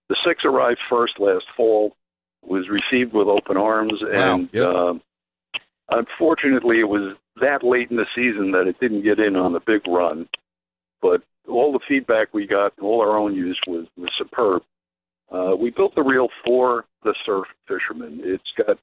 [0.10, 1.96] The 6 arrived first last fall,
[2.42, 4.50] was received with open arms, and wow.
[4.54, 4.76] yep.
[4.76, 4.94] uh,
[5.92, 9.60] unfortunately it was that late in the season that it didn't get in on the
[9.60, 10.30] big run.
[11.02, 14.64] But all the feedback we got, all our own use was, was superb.
[15.32, 18.22] Uh, we built the reel for the surf fishermen.
[18.24, 18.80] It's got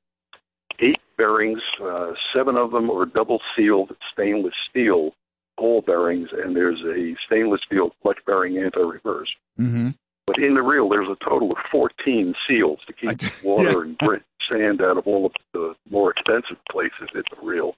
[0.79, 5.15] eight bearings, uh, seven of them are double sealed stainless steel
[5.57, 9.35] ball bearings, and there's a stainless steel clutch bearing anti-reverse.
[9.59, 9.91] Mm-hmm.
[10.27, 14.23] But in the reel, there's a total of 14 seals to keep water and grit,
[14.49, 17.77] sand out of all of the more expensive places in the reel.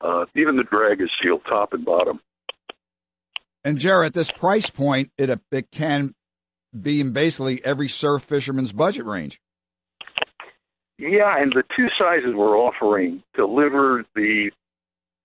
[0.00, 2.20] Uh, even the drag is sealed top and bottom.
[3.64, 6.14] And Jerry, at this price point, it it can
[6.82, 9.40] be in basically every surf fisherman's budget range.
[10.98, 14.50] Yeah, and the two sizes we're offering deliver the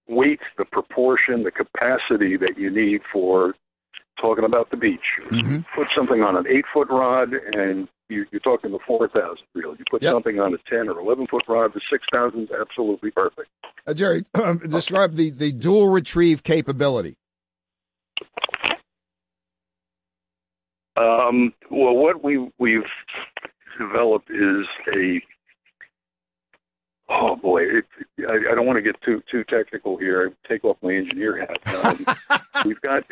[0.07, 3.55] weight, the proportion, the capacity that you need for
[4.19, 5.19] talking about the beach.
[5.29, 5.59] Mm-hmm.
[5.73, 9.75] Put something on an eight foot rod and you, are talking the 4,000 reel.
[9.77, 10.11] You put yep.
[10.11, 13.49] something on a 10 or 11 foot rod, the 6,000 is absolutely perfect.
[13.87, 17.15] Uh, Jerry, um, describe the, the dual retrieve capability.
[20.97, 22.83] Um, well, what we, we've
[23.77, 24.65] developed is
[24.95, 25.21] a
[27.13, 27.85] Oh boy, it,
[28.25, 30.29] I, I don't want to get too too technical here.
[30.29, 31.59] I take off my engineer hat.
[31.83, 32.05] Um,
[32.65, 33.03] we've got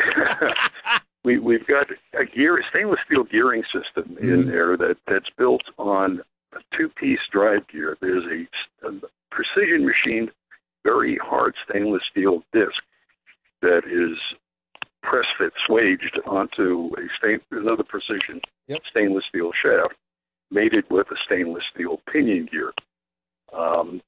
[1.25, 4.51] we we've got a gear a stainless steel gearing system in Mm.
[4.51, 6.21] there that that's built on
[6.53, 7.97] a two piece drive gear.
[7.99, 8.93] There's a, a
[9.31, 10.31] precision machined,
[10.85, 12.81] very hard stainless steel disc
[13.61, 14.17] that is
[15.01, 18.81] press fit swaged onto a stain, another precision Yep.
[18.89, 19.95] stainless steel shaft,
[20.51, 22.71] mated with a stainless steel pinion gear.
[23.51, 24.01] Um,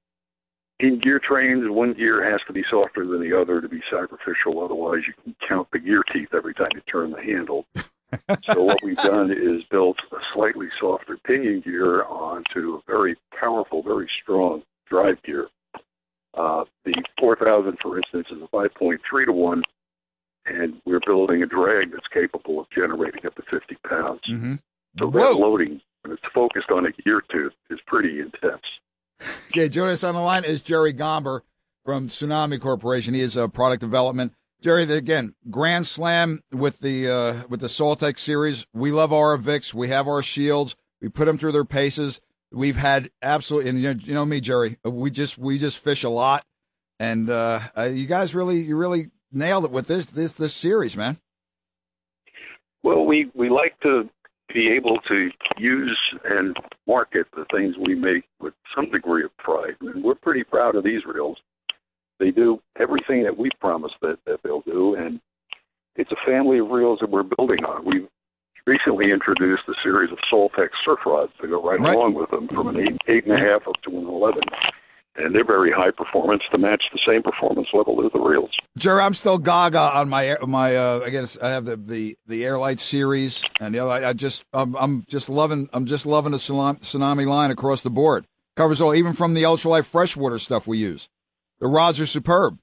[0.79, 4.63] in gear trains, one gear has to be softer than the other to be sacrificial.
[4.63, 7.65] Otherwise, you can count the gear teeth every time you turn the handle.
[8.43, 13.81] so what we've done is built a slightly softer pinion gear onto a very powerful,
[13.81, 15.47] very strong drive gear.
[16.33, 19.63] Uh, the 4000, for instance, is a 5.3 to 1,
[20.45, 24.21] and we're building a drag that's capable of generating up to 50 pounds.
[24.29, 24.55] Mm-hmm.
[24.99, 25.33] So Whoa.
[25.33, 28.63] that loading, when it's focused on a gear tooth, is pretty intense.
[29.51, 31.41] Okay, joining us on the line is Jerry Gomber
[31.83, 33.13] from Tsunami Corporation.
[33.13, 34.33] He is a product development.
[34.61, 38.65] Jerry, again, Grand Slam with the uh, with the SaltX series.
[38.73, 39.73] We love our Vicks.
[39.73, 40.75] We have our shields.
[41.01, 42.21] We put them through their paces.
[42.51, 44.77] We've had absolutely, and you know, you know me, Jerry.
[44.85, 46.45] We just we just fish a lot,
[46.99, 50.95] and uh, uh, you guys really you really nailed it with this this this series,
[50.97, 51.17] man.
[52.83, 54.09] Well, we, we like to
[54.53, 56.57] be able to use and
[56.87, 59.75] market the things we make with some degree of pride.
[59.81, 61.37] And we're pretty proud of these reels.
[62.19, 65.21] They do everything that we promised that, that they'll do, and
[65.95, 67.85] it's a family of reels that we're building on.
[67.85, 68.07] We've
[68.65, 71.95] recently introduced a series of SaltX surf rods to go right, Right.
[71.95, 74.41] along with them from an eight, eight and a half up to an 11.
[75.17, 78.51] And they're very high performance to match the same performance level as the reels.
[78.77, 80.75] Jerry, I'm still gaga on my my.
[80.75, 83.91] Uh, I guess I have the the the Airlight series, and the other.
[83.91, 87.83] I, I just I'm, I'm just loving I'm just loving the tsunami, tsunami line across
[87.83, 88.25] the board.
[88.55, 91.09] Covers all, even from the ultralight freshwater stuff we use.
[91.59, 92.57] The rods are superb.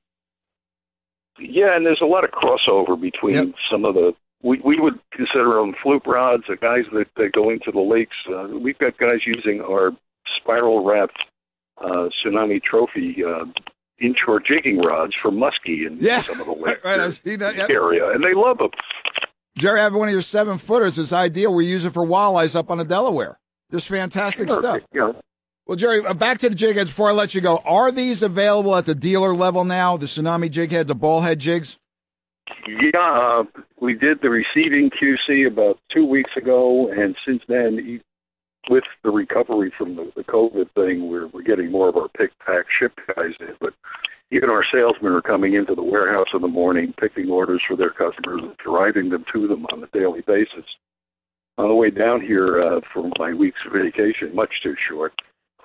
[1.38, 3.54] Yeah, and there's a lot of crossover between Yep.
[3.70, 4.14] some of the.
[4.42, 6.44] We we would consider them fluke rods.
[6.48, 8.16] The guys that, that go into the lakes.
[8.28, 9.92] Uh, we've got guys using our
[10.36, 11.24] spiral wrapped
[11.80, 13.44] uh, tsunami trophy uh,
[13.98, 17.36] inshore jigging rods for muskie in Yeah, some of the lake right, right, I see
[17.36, 17.70] that, yep.
[17.70, 18.70] area, and they love them.
[19.56, 20.98] Jerry, I have one of your seven footers.
[20.98, 21.52] It's ideal.
[21.52, 23.40] We use it for walleyes up on the Delaware.
[23.72, 24.86] Just fantastic stuff.
[24.94, 25.12] Yeah.
[25.66, 27.60] Well, Jerry, uh, back to the jig heads before I let you go.
[27.66, 29.96] Are these available at the dealer level now?
[29.98, 31.78] The tsunami jig head, the ball head jigs.
[32.66, 33.44] Yeah, uh,
[33.78, 38.00] we did the receiving QC about two weeks ago, and since then,
[38.68, 42.38] with the recovery from the, the COVID thing, we're we're getting more of our pick,
[42.38, 43.54] pack, ship guys in.
[43.60, 43.74] But
[44.30, 47.90] even our salesmen are coming into the warehouse in the morning, picking orders for their
[47.90, 50.64] customers, and driving them to them on a daily basis.
[51.56, 55.20] On the way down here uh, for my week's vacation, much too short,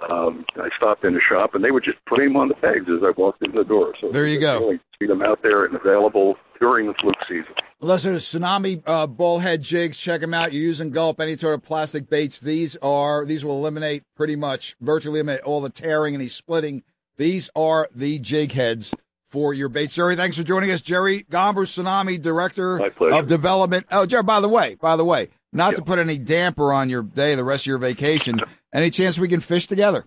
[0.09, 2.85] Um, I stopped in the shop, and they were just putting them on the pegs
[2.89, 3.93] as I walked in the door.
[4.01, 4.59] So There you go.
[4.59, 7.53] really See them out there and available during the fluke season.
[7.79, 9.99] Listen, tsunami uh, bullhead jigs.
[9.99, 10.53] Check them out.
[10.53, 12.39] You're using gulp, any sort of plastic baits.
[12.39, 16.83] These are these will eliminate pretty much, virtually eliminate all the tearing and any splitting.
[17.17, 18.93] These are the jig heads
[19.25, 19.95] for your baits.
[19.95, 20.81] Jerry, thanks for joining us.
[20.81, 22.79] Jerry Gomber, Tsunami Director
[23.11, 23.85] of Development.
[23.91, 27.03] Oh, Jerry, by the way, by the way, not to put any damper on your
[27.03, 28.39] day, the rest of your vacation.
[28.73, 30.05] Any chance we can fish together?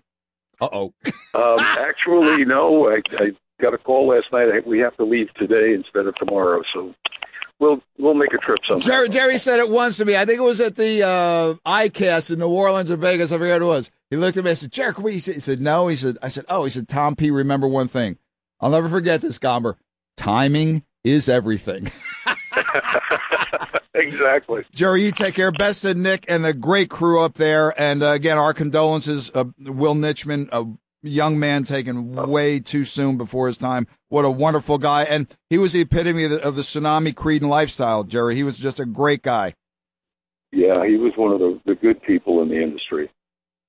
[0.59, 0.93] Uh oh.
[1.33, 2.89] Um, actually, no.
[2.89, 3.31] I, I
[3.61, 4.49] got a call last night.
[4.49, 6.93] I, we have to leave today instead of tomorrow, so
[7.59, 8.87] we'll we'll make a trip sometime.
[8.87, 10.15] Jerry, Jerry said it once to me.
[10.15, 13.31] I think it was at the uh, ICAST in New Orleans or Vegas.
[13.31, 13.91] I forget what it was.
[14.09, 14.51] He looked at me.
[14.51, 16.63] I said, "Jerry, can we?" He said, he said, "No." He said, "I said, oh."
[16.63, 17.29] He said, "Tom P.
[17.31, 18.17] Remember one thing.
[18.59, 19.75] I'll never forget this, Gomber.
[20.15, 21.89] Timing is everything."
[23.93, 24.63] exactly.
[24.71, 25.51] Jerry, you take care.
[25.51, 27.73] Best of Nick and the great crew up there.
[27.79, 29.31] And uh, again, our condolences.
[29.33, 30.65] Uh, Will Nitchman, a
[31.03, 33.87] young man taken way too soon before his time.
[34.09, 35.03] What a wonderful guy.
[35.03, 38.35] And he was the epitome of the, of the tsunami creed and lifestyle, Jerry.
[38.35, 39.53] He was just a great guy.
[40.51, 43.09] Yeah, he was one of the, the good people in the industry.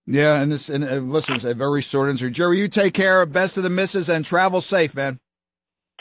[0.07, 2.31] Yeah, and this and uh, listen, a very short answer.
[2.31, 3.27] Jerry, you take care.
[3.27, 5.19] Best of the misses and travel safe, man.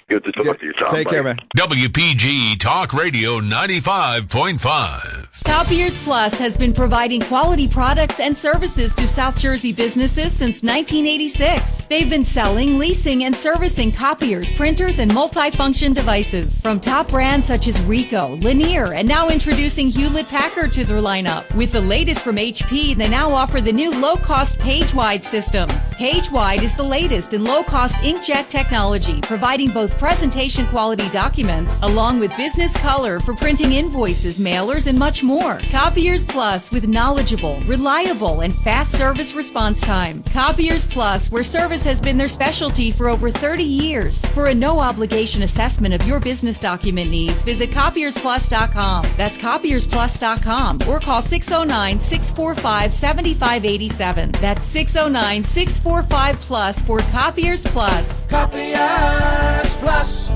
[0.09, 0.95] Good to talk to you, Tom.
[0.95, 1.33] Take care, Bye.
[1.33, 1.39] man.
[1.57, 5.36] WPG Talk Radio 95.5.
[5.47, 11.87] Copiers Plus has been providing quality products and services to South Jersey businesses since 1986.
[11.87, 17.67] They've been selling, leasing, and servicing copiers, printers, and multifunction devices from top brands such
[17.67, 21.51] as Ricoh, Lanier, and now introducing Hewlett Packard to their lineup.
[21.55, 25.73] With the latest from HP, they now offer the new low-cost PageWide systems.
[25.95, 32.35] PageWide is the latest in low-cost inkjet technology, providing both presentation quality documents along with
[32.37, 35.36] business color for printing invoices, mailers, and much more.
[35.37, 40.23] Copiers Plus with knowledgeable, reliable, and fast service response time.
[40.23, 44.25] Copiers Plus, where service has been their specialty for over 30 years.
[44.33, 49.05] For a no obligation assessment of your business document needs, visit copiersplus.com.
[49.15, 54.31] That's copiersplus.com or call 609 645 7587.
[54.31, 58.25] That's 609 645 Plus for Copiers Plus.
[58.25, 60.27] Copiers Plus.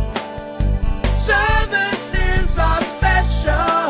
[1.18, 3.81] Service is our specialty.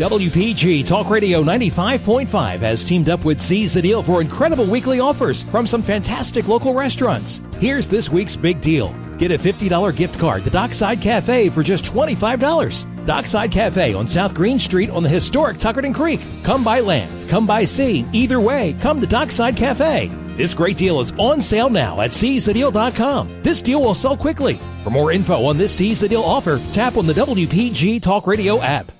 [0.00, 5.42] WPG Talk Radio 95.5 has teamed up with Seize the Deal for incredible weekly offers
[5.42, 7.42] from some fantastic local restaurants.
[7.58, 8.94] Here's this week's big deal.
[9.18, 13.04] Get a $50 gift card to Dockside Cafe for just $25.
[13.04, 16.20] Dockside Cafe on South Green Street on the historic Tuckerton Creek.
[16.44, 18.06] Come by land, come by sea.
[18.14, 20.10] Either way, come to Dockside Cafe.
[20.34, 23.42] This great deal is on sale now at seizethedeal.com.
[23.42, 24.58] This deal will sell quickly.
[24.82, 28.62] For more info on this Seize the Deal offer, tap on the WPG Talk Radio
[28.62, 28.90] app.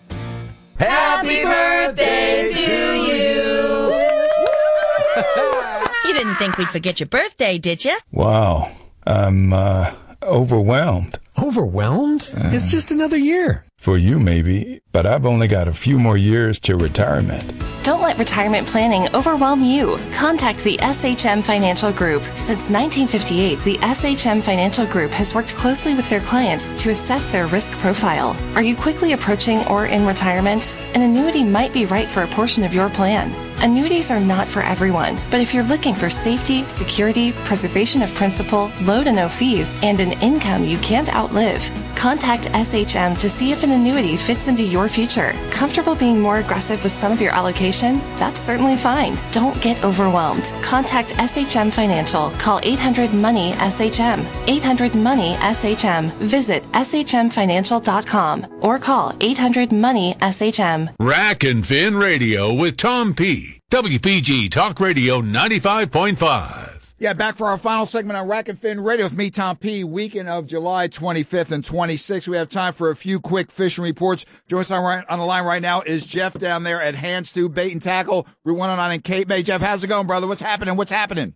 [0.81, 4.01] Happy birthday to you.
[6.07, 7.97] You didn't think we'd forget your birthday, did you?
[8.11, 8.69] Wow.
[9.07, 11.19] I'm uh, overwhelmed.
[11.41, 12.33] Overwhelmed?
[12.35, 13.65] it's just another year.
[13.81, 17.51] For you, maybe, but I've only got a few more years to retirement.
[17.83, 19.99] Don't let retirement planning overwhelm you.
[20.13, 22.23] Contact the SHM Financial Group.
[22.37, 27.47] Since 1958, the SHM Financial Group has worked closely with their clients to assess their
[27.47, 28.37] risk profile.
[28.55, 30.77] Are you quickly approaching or in retirement?
[30.95, 33.33] An annuity might be right for a portion of your plan.
[33.63, 38.73] Annuities are not for everyone, but if you're looking for safety, security, preservation of principal,
[38.81, 41.61] low to no fees, and an income you can't outlive,
[41.95, 45.33] contact SHM to see if an annuity fits into your future.
[45.51, 47.99] Comfortable being more aggressive with some of your allocation?
[48.17, 49.19] That's certainly fine.
[49.31, 50.53] Don't get overwhelmed.
[50.63, 52.31] Contact SHM Financial.
[52.39, 54.25] Call 800 Money SHM.
[54.49, 56.11] 800 Money SHM.
[56.13, 60.95] Visit SHMFinancial.com or call 800 Money SHM.
[60.99, 63.50] Rack and Fin Radio with Tom P.
[63.71, 66.83] WPG Talk Radio 95.5.
[66.99, 69.85] Yeah, back for our final segment on Rack and Fin Radio with me, Tom P.
[69.85, 72.27] Weekend of July 25th and 26th.
[72.27, 74.25] We have time for a few quick fishing reports.
[74.49, 77.31] Joining us on, right, on the line right now is Jeff down there at Hands
[77.31, 79.41] Too Bait and Tackle, Route 109 in Cape May.
[79.45, 80.27] Jeff, how's it going, brother?
[80.27, 80.75] What's happening?
[80.75, 81.35] What's happening?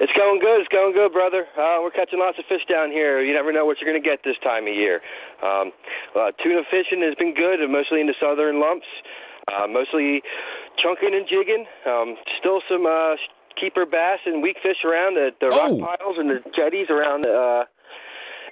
[0.00, 0.60] It's going good.
[0.60, 1.46] It's going good, brother.
[1.56, 3.22] Uh, we're catching lots of fish down here.
[3.22, 5.00] You never know what you're going to get this time of year.
[5.44, 5.70] Um,
[6.16, 8.86] uh, tuna fishing has been good, mostly in the southern lumps,
[9.46, 10.24] uh, mostly
[10.78, 11.66] chunking and jigging.
[11.86, 13.16] Um, still some uh,
[13.60, 15.78] keeper bass and weak fish around the, the Oh.
[15.78, 17.64] rock piles and the jetties around uh,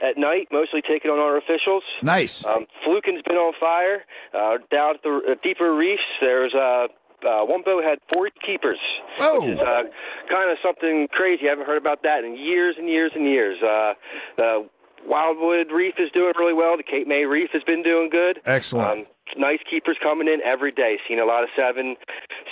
[0.03, 1.81] at night, mostly taking on artificials.
[2.03, 2.45] Nice.
[2.45, 4.05] Um, Flukin's been on fire.
[4.35, 6.89] Uh, down at the uh, deeper reefs, there's uh,
[7.27, 8.79] uh, one boat had 40 keepers.
[9.21, 9.41] Oh.
[9.41, 9.83] Which is uh,
[10.29, 11.47] kind of something crazy.
[11.47, 13.63] I haven't heard about that in years and years and years.
[13.63, 13.95] Uh,
[14.37, 14.69] the
[15.07, 16.77] Wildwood Reef is doing really well.
[16.77, 18.41] The Cape May Reef has been doing good.
[18.45, 18.91] Excellent.
[19.01, 19.07] Um,
[19.37, 20.99] nice keepers coming in every day.
[21.07, 21.97] Seeing a lot of seven,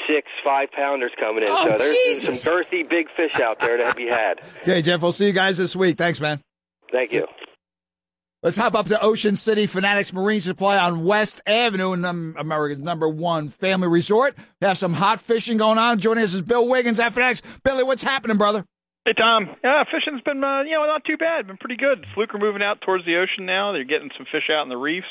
[0.08, 1.48] six, five pounders coming in.
[1.50, 2.42] Oh, so there's Jesus.
[2.42, 4.40] some girthy big fish out there to be had.
[4.62, 5.96] Okay, Jeff, we'll see you guys this week.
[5.98, 6.40] Thanks, man.
[6.90, 7.24] Thank you.
[8.42, 13.08] Let's hop up to Ocean City Fin-Atics Marine Supply on West Avenue, num- America's number
[13.08, 14.34] one family resort.
[14.60, 15.98] We have some hot fishing going on.
[15.98, 17.62] Joining us is Bill Wiggins at Fin-Atics.
[17.62, 18.64] Billy, what's happening, brother?
[19.04, 22.06] Hey Tom, yeah, fishing's been uh, you know not too bad, been pretty good.
[22.14, 23.70] Fluke are moving out towards the ocean now.
[23.72, 25.06] They're getting some fish out in the reefs.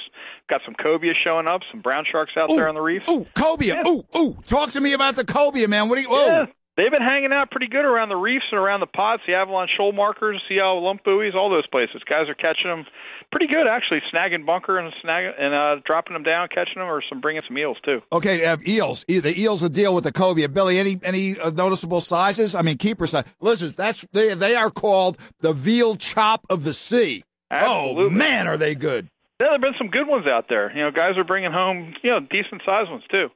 [0.50, 3.08] Got some cobia showing up, some brown sharks out there on the reefs.
[3.12, 3.86] Ooh, cobia.
[3.86, 4.36] Ooh, ooh.
[4.48, 5.89] Talk to me about the cobia, man.
[5.89, 6.12] What do you?
[6.12, 9.36] Yeah, they've been hanging out pretty good around the reefs and around the pots, the
[9.36, 12.01] Avalon shoal markers, Isle lump buoys, all those places.
[12.05, 12.86] Guys are catching them
[13.32, 17.01] pretty good actually, snagging bunker and snag and uh, dropping them down, catching them, or
[17.07, 18.01] some bringing some eels too.
[18.11, 19.05] Okay, uh, eels.
[19.07, 20.47] The eels will deal with the cobia.
[20.51, 22.55] Billy, any any uh, noticeable sizes?
[22.55, 23.26] I mean, keeper size.
[23.39, 27.24] Listen, that's they they are called the veal chop of the sea.
[27.51, 29.09] Oh man, are they good?
[29.39, 30.71] Yeah, there've been some good ones out there.
[30.71, 33.30] You know, guys are bringing home you know decent sized ones too.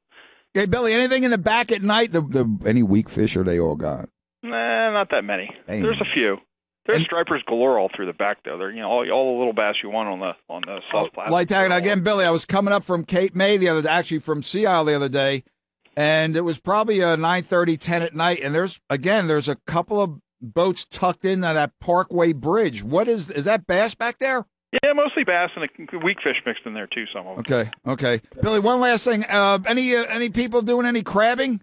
[0.57, 0.93] Okay, Billy.
[0.93, 2.11] Anything in the back at night?
[2.11, 3.37] The the any weak fish?
[3.37, 4.07] Are they all gone?
[4.41, 5.51] Nah, not that many.
[5.67, 5.83] Damn.
[5.83, 6.37] There's a few.
[6.87, 8.57] There's stripers galore all through the back though.
[8.57, 11.13] They're you know all, all the little bass you want on the on the soft
[11.13, 11.47] plastic.
[11.49, 11.65] Tag.
[11.65, 14.41] And again, Billy, I was coming up from Cape May the other, day, actually from
[14.41, 15.43] Sea Isle the other day,
[15.95, 18.39] and it was probably uh, 9.30, 10 at night.
[18.41, 22.83] And there's again, there's a couple of boats tucked into that Parkway Bridge.
[22.83, 24.47] What is is that bass back there?
[24.71, 27.05] Yeah, mostly bass and a weak fish mixed in there too.
[27.13, 27.39] Some of them.
[27.39, 28.21] Okay, okay.
[28.41, 29.23] Billy, one last thing.
[29.27, 31.61] Uh, any uh, any people doing any crabbing?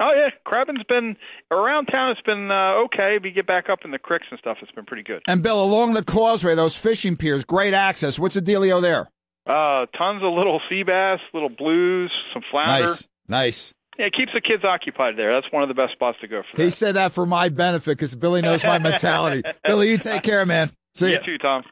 [0.00, 1.16] Oh yeah, crabbing's been
[1.50, 2.12] around town.
[2.12, 3.16] It's been uh, okay.
[3.16, 5.22] If you get back up in the creeks and stuff, it's been pretty good.
[5.28, 8.18] And Bill, along the causeway, those fishing piers, great access.
[8.18, 9.10] What's the dealio there?
[9.46, 12.86] Uh, tons of little sea bass, little blues, some flounder.
[12.86, 13.74] Nice, nice.
[13.98, 15.32] Yeah, it keeps the kids occupied there.
[15.32, 16.62] That's one of the best spots to go for.
[16.62, 19.42] He said that for my benefit because Billy knows my mentality.
[19.64, 20.70] Billy, you take care, man.
[20.94, 21.20] See you ya.
[21.20, 21.64] too, Tom.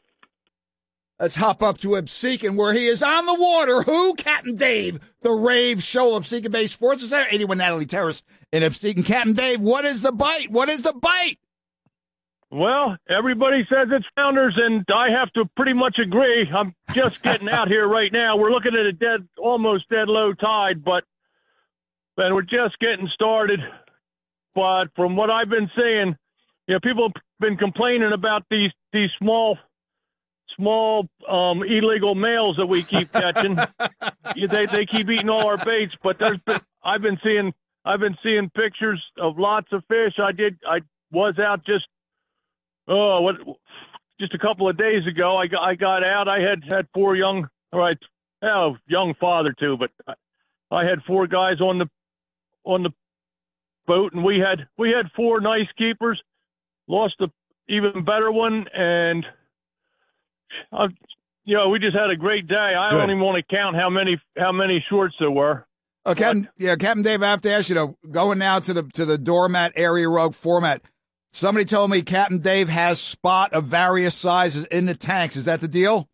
[1.21, 3.83] Let's hop up to Absecon where he is on the water.
[3.83, 4.15] Who?
[4.15, 9.07] Captain Dave, the rave show Absecon Bay Sports Center, 81 Natalie Terrace in Absecon.
[9.07, 10.51] Captain Dave, what is the bite?
[10.51, 11.37] What is the bite?
[12.51, 16.49] Well, everybody says it's founders, and I have to pretty much agree.
[16.53, 18.37] I'm just getting out here right now.
[18.37, 21.05] We're looking at a dead, almost dead low tide, but
[22.17, 23.61] and we're just getting started.
[24.55, 26.17] But from what I've been seeing,
[26.69, 29.59] you know, people have been complaining about these these small,
[30.57, 33.59] small um, illegal males that we keep catching.
[34.35, 38.17] They they keep eating all our baits, but there's been, I've been seeing I've been
[38.23, 40.15] seeing pictures of lots of fish.
[40.19, 40.81] I did I
[41.13, 41.87] was out just
[42.89, 43.37] oh what
[44.19, 45.37] just a couple of days ago.
[45.37, 46.27] I got I got out.
[46.27, 47.99] I had had four young all right,
[48.43, 50.15] oh young father too, but I,
[50.71, 51.89] I had four guys on the
[52.65, 52.91] on the
[53.87, 56.21] boat, and we had we had four nice keepers.
[56.89, 57.29] Lost the
[57.69, 59.25] even better one, and
[60.73, 60.89] uh,
[61.45, 62.55] you know we just had a great day.
[62.57, 62.99] I Good.
[62.99, 65.67] don't even want to count how many how many shorts there were.
[66.07, 68.83] Uh, Captain, yeah, Captain Dave, I have to ask you, though, going now to the
[68.95, 70.83] to the doormat area rug format.
[71.33, 75.35] Somebody told me Captain Dave has spot of various sizes in the tanks.
[75.37, 76.09] Is that the deal?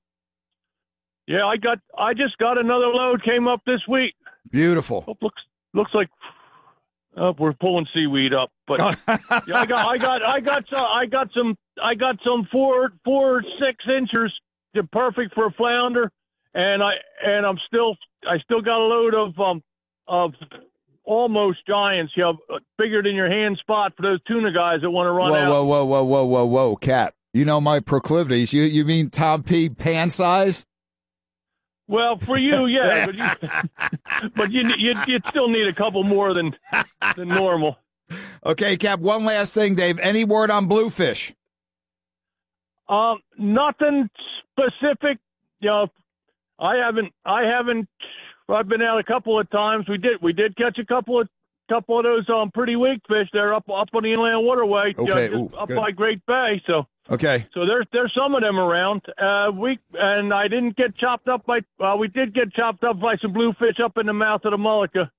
[1.27, 4.15] Yeah, I got I just got another load came up this week.
[4.51, 5.05] Beautiful.
[5.21, 5.43] Looks
[5.75, 6.09] looks like
[7.17, 8.81] oh, we're pulling seaweed up, but
[9.47, 12.93] yeah, I got I got I got some I got some I got some four
[13.05, 14.33] four six inchers,
[14.75, 16.11] They're perfect for a flounder,
[16.55, 16.93] and I
[17.25, 17.97] and I'm still
[18.29, 19.63] I still got a load of um
[20.07, 20.35] of
[21.05, 22.39] almost giants, you know,
[22.79, 25.51] bigger than your hand spot for those tuna guys that want to run Whoa, out.
[25.51, 27.15] whoa, whoa, whoa, whoa, whoa, whoa, Cap.
[27.33, 28.53] You know my proclivities.
[28.53, 29.69] You you mean Tom P.
[29.69, 30.67] pan size?
[31.91, 36.33] Well, for you, yeah, but you, but you you you still need a couple more
[36.33, 36.57] than
[37.17, 37.79] than normal.
[38.47, 39.01] Okay, Cap.
[39.01, 39.99] One last thing, Dave.
[39.99, 41.35] Any word on bluefish?
[42.89, 44.09] Um, nothing
[44.53, 45.19] specific.
[45.59, 45.89] You know,
[46.61, 47.13] I haven't.
[47.25, 47.89] I haven't.
[48.49, 49.89] I've been out a couple of times.
[49.89, 50.23] We did.
[50.23, 51.29] We did catch a couple of
[51.69, 54.95] couple of those um pretty weak fish there up up on the inland waterway.
[54.97, 55.77] Okay, just ooh, up good.
[55.77, 56.63] by Great Bay.
[56.69, 56.87] So.
[57.11, 57.45] Okay.
[57.55, 59.03] So there's there's some of them around.
[59.19, 61.61] Uh, we and I didn't get chopped up by.
[61.81, 64.57] Uh, we did get chopped up by some bluefish up in the mouth of the
[64.57, 65.11] Mullica.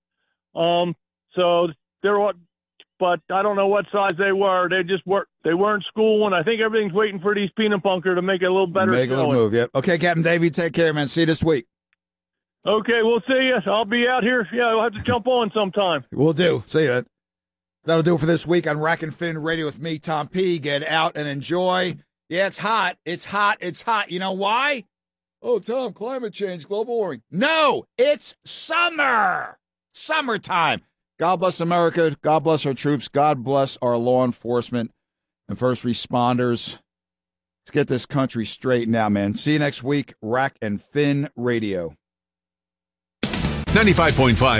[0.57, 0.95] Um,
[1.35, 1.67] so
[2.01, 2.33] there were,
[2.97, 4.69] but I don't know what size they were.
[4.69, 5.27] They just were.
[5.43, 6.33] They weren't schooling.
[6.33, 8.91] I think everything's waiting for these peanut bunker to make it a little better.
[8.91, 9.53] Make a little move.
[9.53, 9.71] Yep.
[9.75, 10.43] Okay, Captain Dave.
[10.43, 11.09] You take care, man.
[11.09, 11.65] See you this week.
[12.65, 13.57] Okay, we'll see you.
[13.65, 14.47] I'll be out here.
[14.53, 16.05] Yeah, I'll have to jump on sometime.
[16.11, 16.63] We'll do.
[16.67, 17.03] See you.
[17.83, 20.59] That'll do it for this week on Rack and Fin Radio with me, Tom P.
[20.59, 21.95] Get out and enjoy.
[22.29, 22.97] Yeah, it's hot.
[23.05, 23.57] It's hot.
[23.59, 24.11] It's hot.
[24.11, 24.85] You know why?
[25.41, 27.23] Oh, Tom, climate change, global warming.
[27.31, 29.57] No, it's summer.
[29.91, 30.81] Summertime.
[31.17, 32.15] God bless America.
[32.21, 33.07] God bless our troops.
[33.07, 34.91] God bless our law enforcement
[35.49, 36.79] and first responders.
[37.61, 39.33] Let's get this country straight now, man.
[39.33, 41.95] See you next week, Rack and Fin Radio.
[43.23, 44.59] 95.5